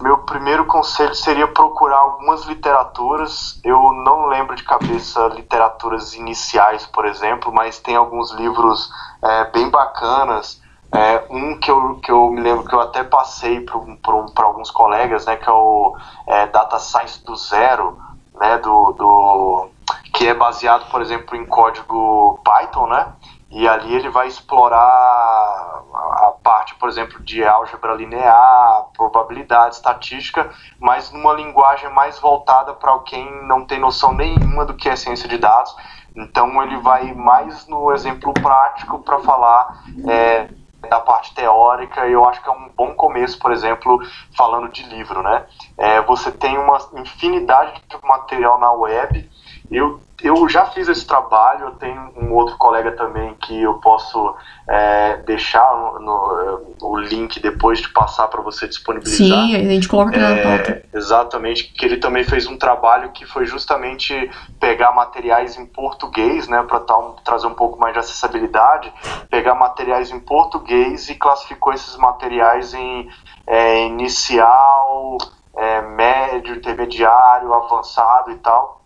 [0.02, 3.60] meu primeiro conselho seria procurar algumas literaturas.
[3.64, 8.90] Eu não lembro de cabeça literaturas iniciais, por exemplo, mas tem alguns livros
[9.22, 10.59] é, bem bacanas
[10.92, 15.26] é, um que eu, que eu me lembro que eu até passei para alguns colegas,
[15.26, 15.96] né, que é o
[16.28, 17.98] é, Data Science do Zero,
[18.40, 19.70] né, do, do,
[20.14, 23.14] que é baseado, por exemplo, em código Python, né,
[23.52, 31.12] e ali ele vai explorar a parte, por exemplo, de álgebra linear, probabilidade, estatística, mas
[31.12, 35.38] numa linguagem mais voltada para quem não tem noção nenhuma do que é ciência de
[35.38, 35.76] dados.
[36.16, 40.50] Então ele vai mais no exemplo prático para falar é,
[40.88, 44.00] da parte teórica, eu acho que é um bom começo, por exemplo,
[44.36, 45.46] falando de livro, né?
[45.78, 49.30] É, você tem uma infinidade de material na web.
[49.72, 54.36] Eu eu já fiz esse trabalho, eu tenho um outro colega também que eu posso
[54.68, 59.18] é, deixar no, no, o link depois de passar para você disponibilizar.
[59.18, 60.84] Sim, a gente coloca é, na pauta.
[60.94, 66.64] Exatamente, que ele também fez um trabalho que foi justamente pegar materiais em português, né,
[66.64, 66.82] para
[67.24, 68.92] trazer um pouco mais de acessibilidade,
[69.30, 73.10] pegar materiais em português e classificou esses materiais em
[73.48, 75.18] é, inicial,
[75.56, 78.79] é, médio, intermediário, avançado e tal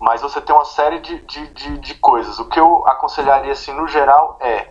[0.00, 2.38] mas você tem uma série de, de, de, de, coisas.
[2.38, 4.70] O que eu aconselharia, assim, no geral, é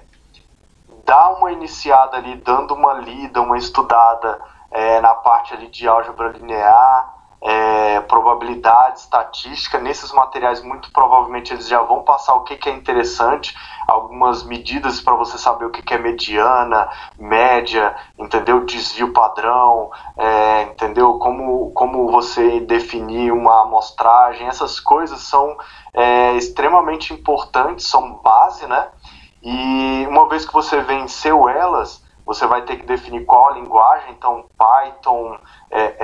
[1.06, 6.30] dar uma iniciada ali, dando uma lida, uma estudada é, na parte ali de álgebra
[6.30, 9.80] linear, é, probabilidade, estatística.
[9.80, 13.56] Nesses materiais, muito provavelmente, eles já vão passar o que, que é interessante,
[13.88, 18.66] algumas medidas para você saber o que, que é mediana, média, entendeu?
[18.66, 21.18] Desvio padrão, é, entendeu?
[21.20, 24.48] Como, como você definir uma amostragem.
[24.48, 25.58] Essas coisas são
[25.94, 28.90] é, extremamente importantes, são base, né?
[29.42, 34.12] E uma vez que você venceu elas, você vai ter que definir qual a linguagem,
[34.12, 35.36] então Python,
[35.72, 35.96] é,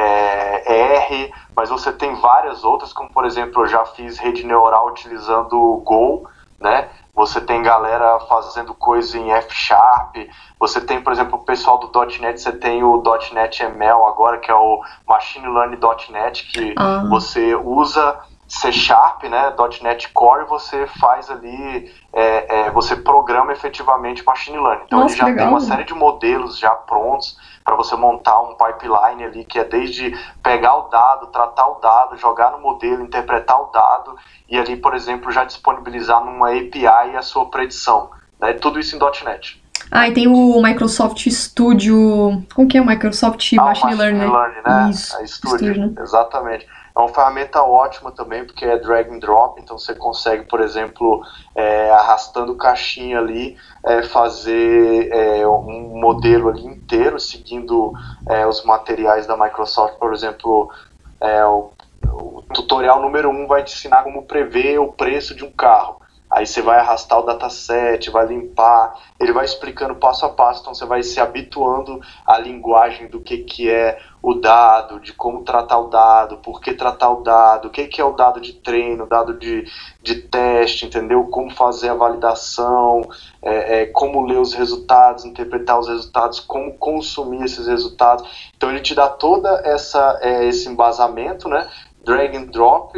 [0.66, 4.88] é, R, mas você tem várias outras, como por exemplo, eu já fiz rede neural
[4.88, 5.56] utilizando
[5.86, 6.28] Go,
[6.60, 6.90] né?
[7.14, 10.16] Você tem galera fazendo coisa em F Sharp,
[10.60, 14.50] você tem, por exemplo, o pessoal do .NET, você tem o .NET ML agora, que
[14.50, 17.08] é o Machine Learning .NET, que uhum.
[17.08, 18.20] você usa
[18.60, 24.84] C Sharp, né, .NET Core, você faz ali, é, é, você programa efetivamente Machine Learning.
[24.86, 25.45] Então Nossa, ele já legal.
[25.45, 29.66] tem uma série de modelos já prontos para você montar um pipeline ali, que é
[29.66, 34.16] desde pegar o dado, tratar o dado, jogar no modelo, interpretar o dado
[34.47, 38.10] e ali, por exemplo, já disponibilizar numa API a sua predição.
[38.39, 39.62] Né, tudo isso em .NET.
[39.91, 42.41] Ah, e tem o Microsoft Studio.
[42.53, 44.32] Como que é o Microsoft ah, Machine, Machine Learning?
[44.32, 44.89] Learning, né?
[44.89, 45.95] Isso, a Studio, Studio.
[46.01, 46.68] exatamente.
[46.96, 51.22] É uma ferramenta ótima também, porque é drag and drop, então você consegue, por exemplo,
[51.54, 57.91] é, arrastando caixinha ali, é, fazer é, um modelo ali inteiro, seguindo
[58.30, 60.72] é, os materiais da Microsoft, por exemplo,
[61.20, 61.72] é, o,
[62.08, 66.05] o tutorial número 1 um vai te ensinar como prever o preço de um carro.
[66.36, 70.74] Aí você vai arrastar o dataset, vai limpar, ele vai explicando passo a passo, então
[70.74, 75.80] você vai se habituando à linguagem do que, que é o dado, de como tratar
[75.80, 79.06] o dado, por que tratar o dado, o que, que é o dado de treino,
[79.06, 79.66] dado de,
[80.04, 81.24] de teste, entendeu?
[81.28, 83.02] Como fazer a validação,
[83.42, 88.52] é, é, como ler os resultados, interpretar os resultados, como consumir esses resultados.
[88.58, 91.66] Então ele te dá toda essa é, esse embasamento, né?
[92.06, 92.95] Drag and drop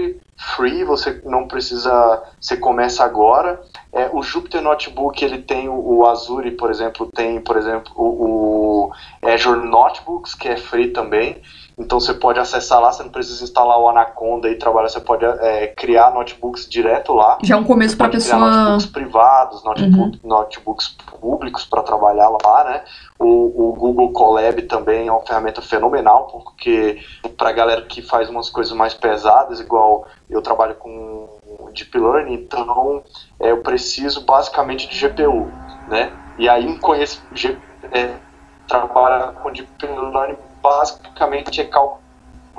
[0.56, 3.62] free, você não precisa, você começa agora.
[3.92, 8.92] É, o Jupyter Notebook ele tem o, o, Azure, por exemplo, tem, por exemplo, o,
[9.24, 11.42] o Azure Notebooks que é free também.
[11.78, 15.24] Então você pode acessar lá, você não precisa instalar o Anaconda e trabalhar, você pode
[15.24, 17.38] é, criar notebooks direto lá.
[17.44, 18.40] Já é um começo para pessoa.
[18.40, 20.30] Notebooks privados, notebook, uhum.
[20.30, 22.84] notebooks públicos para trabalhar lá, né?
[23.20, 27.00] O, o, Google Colab também é uma ferramenta fenomenal, porque
[27.38, 31.30] para galera que faz umas coisas mais pesadas, igual eu trabalho com
[31.76, 33.04] Deep Learning, então
[33.40, 35.52] é, eu preciso basicamente de GPU,
[35.88, 36.12] né?
[36.40, 37.22] E aí conheço,
[37.92, 38.16] é,
[38.68, 42.02] trabalha com Deep Learning basicamente é cálculo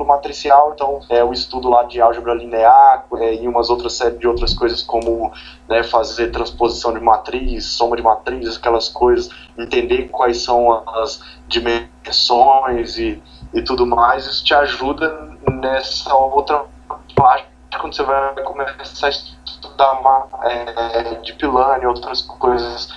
[0.07, 4.27] matricial, então é o estudo lá de álgebra linear é, e umas outras série de
[4.27, 5.33] outras coisas como
[5.69, 9.29] né, fazer transposição de matriz, soma de matrizes, aquelas coisas,
[9.59, 16.65] entender quais são as dimensões e, e tudo mais, isso te ajuda nessa outra
[17.15, 17.49] parte
[17.81, 22.89] quando você vai começar a estudar é, deep learning, outras coisas,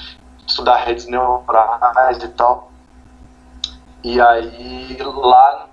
[0.48, 2.71] estudar redes neurais e tal.
[4.04, 5.68] E aí lá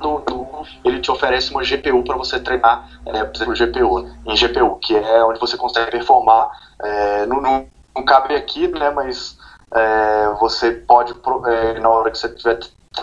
[0.00, 4.36] no, no, ele te oferece uma GPU para você treinar, é, por exemplo, GPU, em
[4.36, 6.50] GPU, que é onde você consegue performar.
[6.82, 9.38] É, não, não, não, cabe aqui, né, mas
[9.72, 11.12] é, você pode,
[11.46, 12.58] é, na hora que você estiver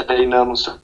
[0.05, 0.75] treinando o seu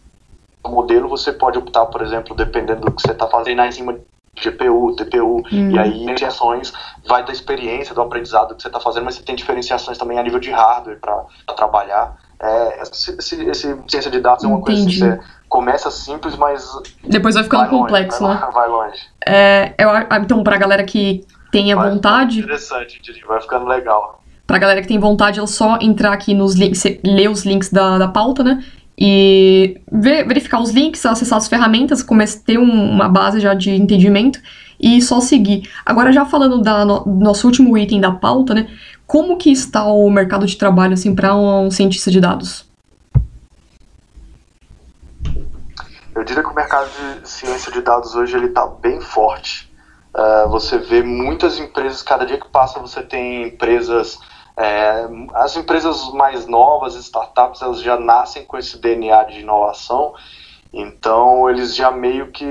[0.65, 4.01] modelo, você pode optar, por exemplo, dependendo do que você está fazendo, em cima de
[4.49, 5.71] GPU, TPU, hum.
[5.71, 6.71] e aí diferenciações
[7.05, 10.23] vai da experiência, do aprendizado que você está fazendo, mas você tem diferenciações também a
[10.23, 11.25] nível de hardware para
[11.55, 12.17] trabalhar.
[12.39, 14.99] É, esse, ciência de dados é uma Entendi.
[14.99, 16.69] coisa que você começa simples, mas.
[17.03, 18.49] Depois vai ficando vai longe, complexo, vai, né?
[18.53, 18.99] Vai longe.
[19.25, 19.89] É, eu,
[20.21, 22.39] então, pra galera que tenha vai vontade.
[22.39, 24.23] Interessante, vai ficando legal.
[24.45, 27.97] Pra galera que tem vontade, é só entrar aqui nos links, ler os links da,
[27.97, 28.63] da pauta, né?
[28.97, 33.53] E ver, verificar os links, acessar as ferramentas, começar a ter um, uma base já
[33.53, 34.39] de entendimento
[34.79, 35.69] e só seguir.
[35.85, 38.67] Agora, já falando da no, do nosso último item da pauta, né?
[39.07, 42.69] Como que está o mercado de trabalho assim para um cientista de dados?
[46.13, 46.89] Eu diria que o mercado
[47.21, 49.71] de ciência de dados hoje ele está bem forte.
[50.13, 54.19] Uh, você vê muitas empresas, cada dia que passa você tem empresas,
[54.57, 60.15] é, as empresas mais novas, startups, elas já nascem com esse DNA de inovação,
[60.73, 62.45] então eles já meio que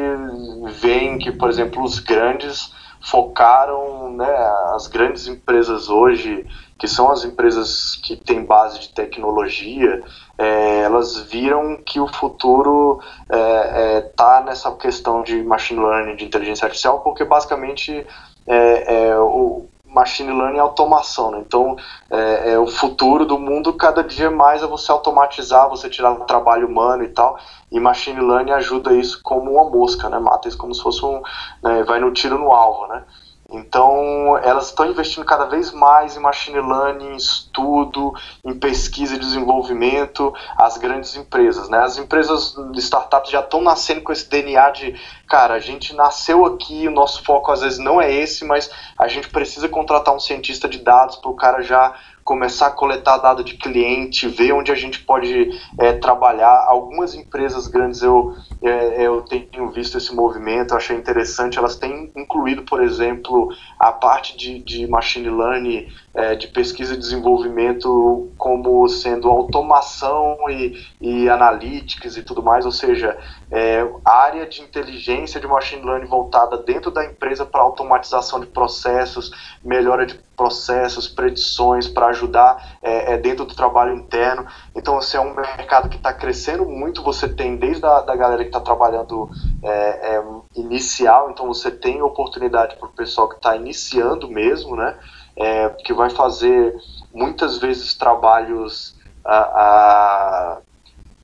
[0.81, 2.73] veem que, por exemplo, os grandes
[3.07, 4.37] focaram, né,
[4.75, 6.45] as grandes empresas hoje,
[6.77, 10.03] que são as empresas que têm base de tecnologia,
[10.37, 16.17] é, elas viram que o futuro está é, é, tá nessa questão de machine learning,
[16.17, 18.05] de inteligência artificial, porque basicamente
[18.45, 21.31] é, é o machine learning é automação.
[21.31, 21.43] Né?
[21.47, 21.75] Então,
[22.11, 26.27] é, é, o futuro do mundo cada dia mais é você automatizar, você tirar o
[26.27, 27.39] trabalho humano e tal.
[27.73, 30.19] E machine learning ajuda isso como uma mosca, né?
[30.19, 31.23] Mata isso como se fosse um,
[31.63, 31.83] né?
[31.85, 33.05] vai no tiro no alvo, né?
[33.49, 38.13] Então, elas estão investindo cada vez mais em machine learning, em estudo,
[38.45, 41.69] em pesquisa e desenvolvimento, as grandes empresas.
[41.69, 41.79] Né?
[41.79, 46.89] As empresas, startups já estão nascendo com esse DNA de, cara, a gente nasceu aqui,
[46.89, 48.69] o nosso foco às vezes não é esse, mas
[48.99, 51.95] a gente precisa contratar um cientista de dados para o cara já
[52.27, 55.49] começar a coletar dado de cliente, ver onde a gente pode
[55.79, 56.67] é, trabalhar.
[56.67, 61.57] Algumas empresas grandes eu, é, eu tenho visto esse movimento, achei interessante.
[61.57, 63.49] Elas têm incluído, por exemplo,
[63.79, 70.85] a parte de, de machine learning, é, de pesquisa e desenvolvimento, como sendo automação e,
[71.01, 73.17] e analytics e tudo mais, ou seja,
[73.51, 79.31] é, área de inteligência de machine learning voltada dentro da empresa para automatização de processos,
[79.65, 84.47] melhora de processos, predições para ajudar é, é, dentro do trabalho interno.
[84.75, 87.03] Então, assim, é um mercado que está crescendo muito.
[87.03, 89.31] Você tem desde a da galera que está trabalhando
[89.63, 90.25] é, é,
[90.57, 94.99] inicial, então você tem oportunidade para o pessoal que está iniciando mesmo, né?
[95.39, 96.75] É, que vai fazer
[97.13, 100.59] muitas vezes trabalhos a, a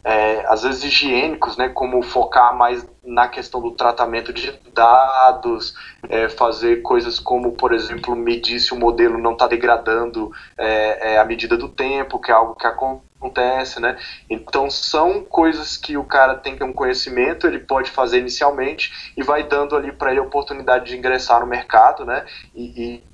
[0.05, 5.74] é, às vezes higiênicos, né, como focar mais na questão do tratamento de dados,
[6.09, 11.18] é, fazer coisas como, por exemplo, medir se o modelo não está degradando é, é,
[11.18, 13.96] à medida do tempo, que é algo que acontece, né?
[14.28, 19.22] Então são coisas que o cara tem que um conhecimento, ele pode fazer inicialmente e
[19.22, 22.24] vai dando ali para ele a oportunidade de ingressar no mercado, né?
[22.55, 23.11] E, e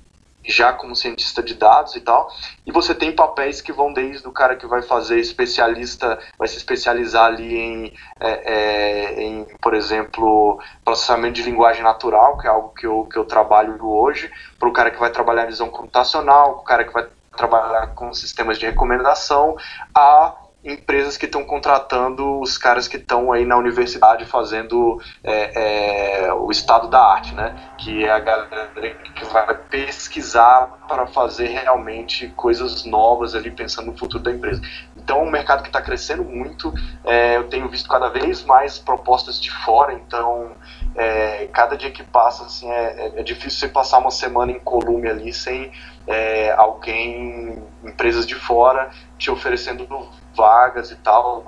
[0.49, 2.29] já como cientista de dados e tal.
[2.65, 6.57] E você tem papéis que vão desde o cara que vai fazer especialista, vai se
[6.57, 12.69] especializar ali em, é, é, em por exemplo, processamento de linguagem natural, que é algo
[12.69, 16.63] que eu, que eu trabalho hoje, para o cara que vai trabalhar visão computacional, o
[16.63, 19.55] cara que vai trabalhar com sistemas de recomendação,
[19.95, 26.33] a empresas que estão contratando os caras que estão aí na universidade fazendo é, é,
[26.33, 27.55] o estado da arte, né?
[27.77, 28.69] Que é a galera
[29.15, 34.61] que vai pesquisar para fazer realmente coisas novas ali pensando no futuro da empresa.
[34.97, 36.73] Então, é um mercado que está crescendo muito.
[37.05, 39.93] É, eu tenho visto cada vez mais propostas de fora.
[39.93, 40.51] Então,
[40.95, 45.09] é, cada dia que passa, assim, é, é, difícil você passar uma semana em Colume
[45.09, 45.71] ali sem
[46.09, 49.87] é, alguém, empresas de fora, te oferecendo
[50.35, 51.43] vagas e tal,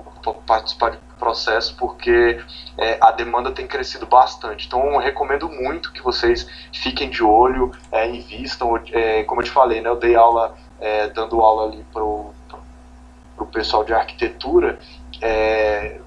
[0.45, 2.39] participar de processo, porque
[2.77, 4.67] é, a demanda tem crescido bastante.
[4.67, 8.79] Então, recomendo muito que vocês fiquem de olho, é, invistam.
[8.91, 12.31] É, como eu te falei, né, eu dei aula, é, dando aula ali para o
[13.51, 14.77] pessoal de arquitetura,
[15.19, 15.99] é,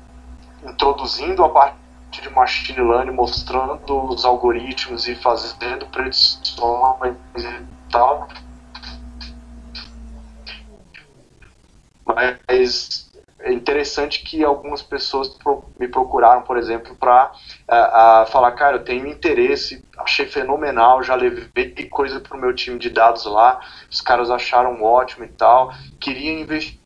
[0.65, 1.77] introduzindo a parte
[2.13, 8.29] de machine learning, mostrando os algoritmos e fazendo predições e tal
[12.15, 13.11] Mas
[13.41, 15.37] é interessante que algumas pessoas
[15.79, 21.15] me procuraram, por exemplo, para uh, uh, falar, cara, eu tenho interesse, achei fenomenal, já
[21.15, 23.61] levei coisa para o meu time de dados lá,
[23.91, 26.81] os caras acharam ótimo e tal, queria investir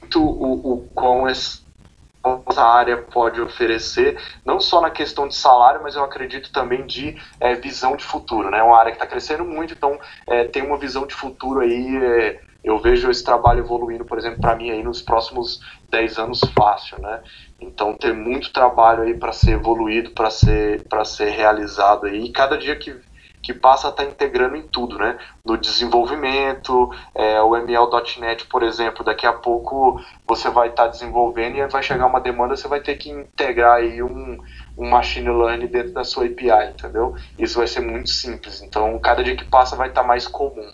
[0.00, 6.04] muito o, o essa área pode oferecer, não só na questão de salário, mas eu
[6.04, 8.62] acredito também de é, visão de futuro, né?
[8.62, 12.40] Uma área que está crescendo muito, então é, tem uma visão de futuro aí é,
[12.62, 17.00] eu vejo esse trabalho evoluindo, por exemplo, para mim aí nos próximos 10 anos fácil,
[17.00, 17.22] né?
[17.60, 22.24] Então tem muito trabalho aí para ser evoluído, para ser para ser realizado aí.
[22.24, 22.96] E cada dia que
[23.42, 25.18] que passa a estar tá integrando em tudo, né?
[25.44, 31.56] No desenvolvimento, é, o ML.NET, por exemplo, daqui a pouco você vai estar tá desenvolvendo
[31.56, 34.38] e vai chegar uma demanda, você vai ter que integrar aí um,
[34.76, 37.14] um machine learning dentro da sua API, entendeu?
[37.38, 38.60] Isso vai ser muito simples.
[38.60, 40.70] Então, cada dia que passa vai estar tá mais comum.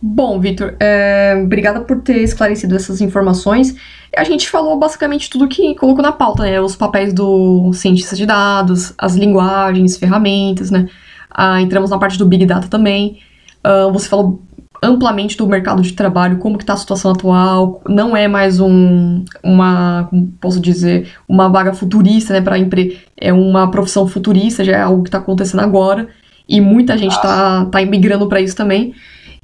[0.00, 3.74] Bom, Vitor, é, obrigada por ter esclarecido essas informações.
[4.16, 6.60] A gente falou basicamente tudo que colocou na pauta, né?
[6.60, 10.88] Os papéis do cientista de dados, as linguagens, ferramentas, né?
[11.30, 13.18] Ah, entramos na parte do Big Data também.
[13.66, 14.42] Uh, você falou
[14.84, 19.24] amplamente do mercado de trabalho, como que está a situação atual, não é mais um,
[19.42, 24.72] uma, como posso dizer, uma vaga futurista, né, para empre é uma profissão futurista, já
[24.72, 26.08] é algo que está acontecendo agora,
[26.46, 28.94] e muita gente está tá imigrando para isso também.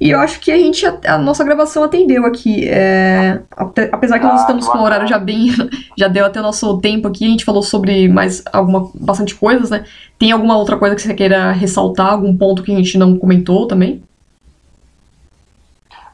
[0.01, 2.67] E eu acho que a gente, a, nossa gravação atendeu aqui.
[2.67, 3.39] É,
[3.91, 5.49] apesar que nós estamos com o horário já bem,
[5.95, 9.69] já deu até o nosso tempo aqui, a gente falou sobre mais alguma, bastante coisas,
[9.69, 9.85] né?
[10.17, 13.67] Tem alguma outra coisa que você queira ressaltar, algum ponto que a gente não comentou
[13.67, 14.03] também?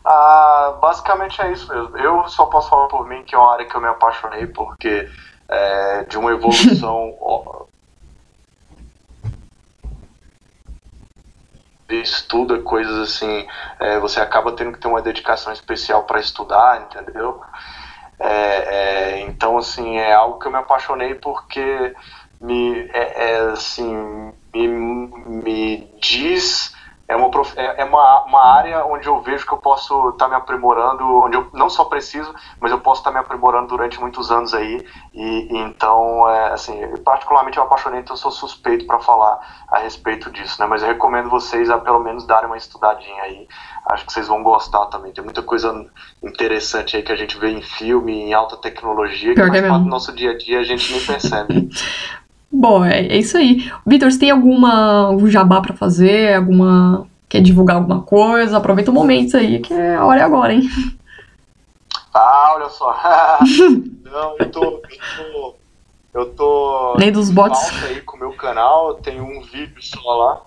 [0.04, 1.98] Ah, basicamente é isso mesmo.
[1.98, 5.08] Eu só posso falar por mim que é uma área que eu me apaixonei, porque
[5.48, 7.14] é, de uma evolução
[11.90, 13.48] estuda coisas assim,
[13.80, 17.42] é, você acaba tendo que ter uma dedicação especial para estudar, entendeu?
[18.20, 21.94] É, é, então, assim, é algo que eu me apaixonei porque
[22.42, 26.76] me, é, é assim, me, me diz
[27.08, 30.30] é uma, é, é uma, uma área onde eu vejo que eu posso estar tá
[30.30, 34.00] me aprimorando, onde eu não só preciso, mas eu posso estar tá me aprimorando durante
[34.00, 34.86] muitos anos aí.
[35.14, 39.40] E, e então, é, assim, particularmente eu apaixonei, então eu sou suspeito para falar
[39.70, 40.68] a respeito disso, né?
[40.68, 43.48] Mas eu recomendo vocês a pelo menos darem uma estudadinha aí.
[43.86, 45.14] Acho que vocês vão gostar também.
[45.14, 45.90] Tem muita coisa
[46.22, 49.90] interessante aí que a gente vê em filme, em alta tecnologia, que faz parte do
[49.90, 51.70] nosso dia a dia a gente nem percebe.
[52.52, 53.72] Bom, é, é isso aí.
[53.86, 56.36] Vitor, você tem alguma um jabá para fazer?
[56.36, 58.58] Alguma quer divulgar alguma coisa?
[58.58, 60.70] Aproveita o momento aí, que é a hora é agora, hein?
[62.14, 62.96] Ah, olha só.
[64.04, 65.56] Não, eu tô, eu tô
[66.18, 70.42] eu tô Nem dos bots aí com o meu canal, tenho um vídeo só lá.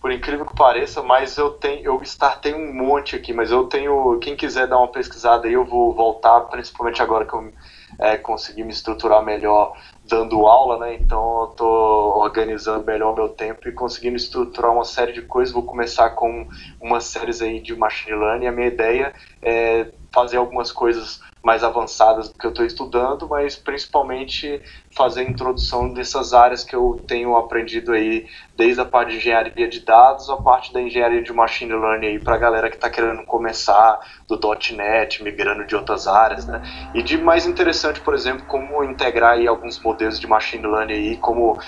[0.00, 4.16] Por incrível que pareça, mas eu tenho eu startei um monte aqui, mas eu tenho,
[4.20, 7.52] quem quiser dar uma pesquisada aí, eu vou voltar, principalmente agora que eu
[7.98, 9.72] é, consegui me estruturar melhor
[10.08, 10.94] dando aula, né?
[10.94, 15.52] Então eu tô organizando melhor o meu tempo e conseguindo estruturar uma série de coisas.
[15.52, 16.48] Vou começar com
[16.80, 18.46] umas séries aí de machine learning.
[18.46, 23.56] A minha ideia é fazer algumas coisas mais avançadas do que eu estou estudando, mas
[23.56, 24.60] principalmente
[24.94, 29.68] fazer a introdução dessas áreas que eu tenho aprendido aí, desde a parte de engenharia
[29.68, 32.90] de dados, a parte da engenharia de machine learning aí para a galera que está
[32.90, 34.38] querendo começar do
[34.76, 36.60] .NET, migrando de outras áreas, né?
[36.94, 41.16] E de mais interessante, por exemplo, como integrar aí alguns modelos de machine learning aí,
[41.16, 41.58] como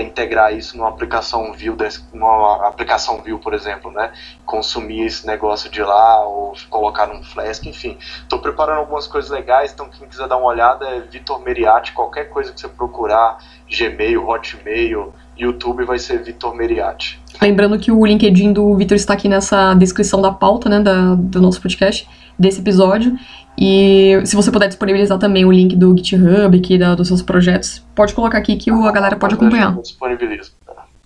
[0.00, 1.76] integrar isso numa aplicação Vue,
[2.12, 4.12] numa aplicação Vue, por exemplo, né?
[4.46, 7.98] Consumir esse negócio de lá ou colocar num Flask, enfim.
[8.22, 12.30] Estou preparando algumas coisas legais, então quem quiser dar uma olhada é Vitor Meriatti, qualquer
[12.30, 13.38] coisa que você procurar,
[13.68, 17.20] Gmail, Hotmail, YouTube vai ser Vitor Meriatti.
[17.40, 21.40] Lembrando que o LinkedIn do Vitor está aqui nessa descrição da pauta, né, da, do
[21.40, 22.08] nosso podcast,
[22.38, 23.16] desse episódio.
[23.58, 27.84] E se você puder disponibilizar também o link do GitHub aqui da, dos seus projetos,
[27.94, 29.76] pode colocar aqui que a galera pode acompanhar.
[29.80, 30.52] Disponibilizo.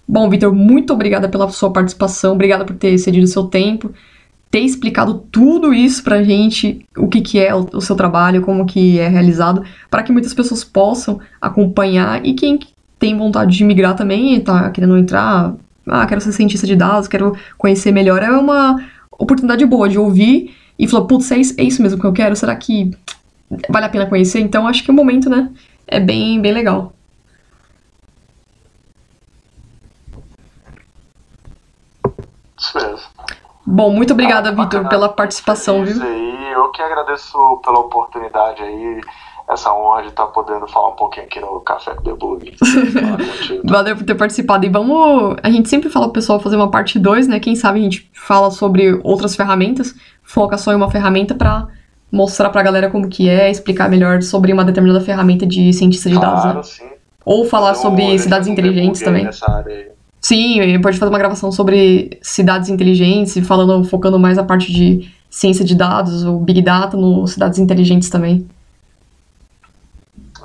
[0.08, 3.90] Bom, Vitor, muito obrigada pela sua participação, obrigada por ter cedido o seu tempo,
[4.48, 8.64] ter explicado tudo isso pra gente, o que, que é o, o seu trabalho, como
[8.64, 12.60] que é realizado, para que muitas pessoas possam acompanhar e quem
[12.98, 15.54] tem vontade de migrar também, tá querendo entrar,
[15.86, 20.54] ah, quero ser cientista de dados, quero conhecer melhor, é uma oportunidade boa de ouvir
[20.78, 22.36] e falou, putz, é isso, é isso mesmo que eu quero?
[22.36, 22.90] Será que
[23.68, 24.40] vale a pena conhecer?
[24.40, 25.50] Então acho que o momento, né,
[25.86, 26.92] é bem, bem legal.
[32.58, 33.06] Isso mesmo.
[33.66, 36.00] Bom, muito obrigada, ah, Vitor, pela participação, viu?
[36.00, 39.00] Aí, eu que agradeço pela oportunidade aí
[39.48, 42.56] essa honra de estar tá podendo falar um pouquinho aqui no Café com Debug.
[43.64, 44.66] Valeu por ter participado.
[44.66, 45.36] E vamos.
[45.42, 47.38] A gente sempre fala pro pessoal fazer uma parte 2, né?
[47.38, 51.68] Quem sabe a gente fala sobre outras ferramentas, foca só em uma ferramenta para
[52.10, 56.18] mostrar pra galera como que é, explicar melhor sobre uma determinada ferramenta de cientista de
[56.18, 56.62] dados, claro, né?
[56.62, 56.84] Sim.
[57.24, 59.28] Ou falar então, sobre cidades inteligentes também.
[60.20, 65.64] Sim, pode fazer uma gravação sobre cidades inteligentes, falando, focando mais a parte de ciência
[65.64, 68.46] de dados, ou Big Data no cidades inteligentes também.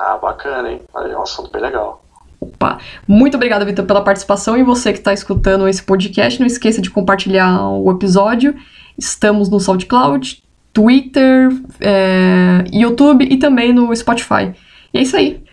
[0.03, 0.81] Ah, bacana, hein?
[0.95, 2.03] Aí é um assunto bem legal.
[2.39, 2.79] Opa.
[3.07, 6.89] Muito obrigada, Vitor, pela participação e você que está escutando esse podcast, não esqueça de
[6.89, 8.55] compartilhar o episódio.
[8.97, 10.43] Estamos no SoundCloud,
[10.73, 11.49] Twitter,
[11.79, 14.55] é, YouTube e também no Spotify.
[14.91, 15.43] E é isso aí.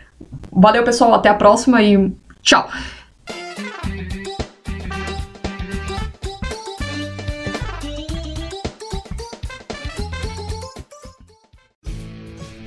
[0.51, 1.13] Valeu, pessoal.
[1.13, 2.11] Até a próxima e
[2.41, 2.67] tchau!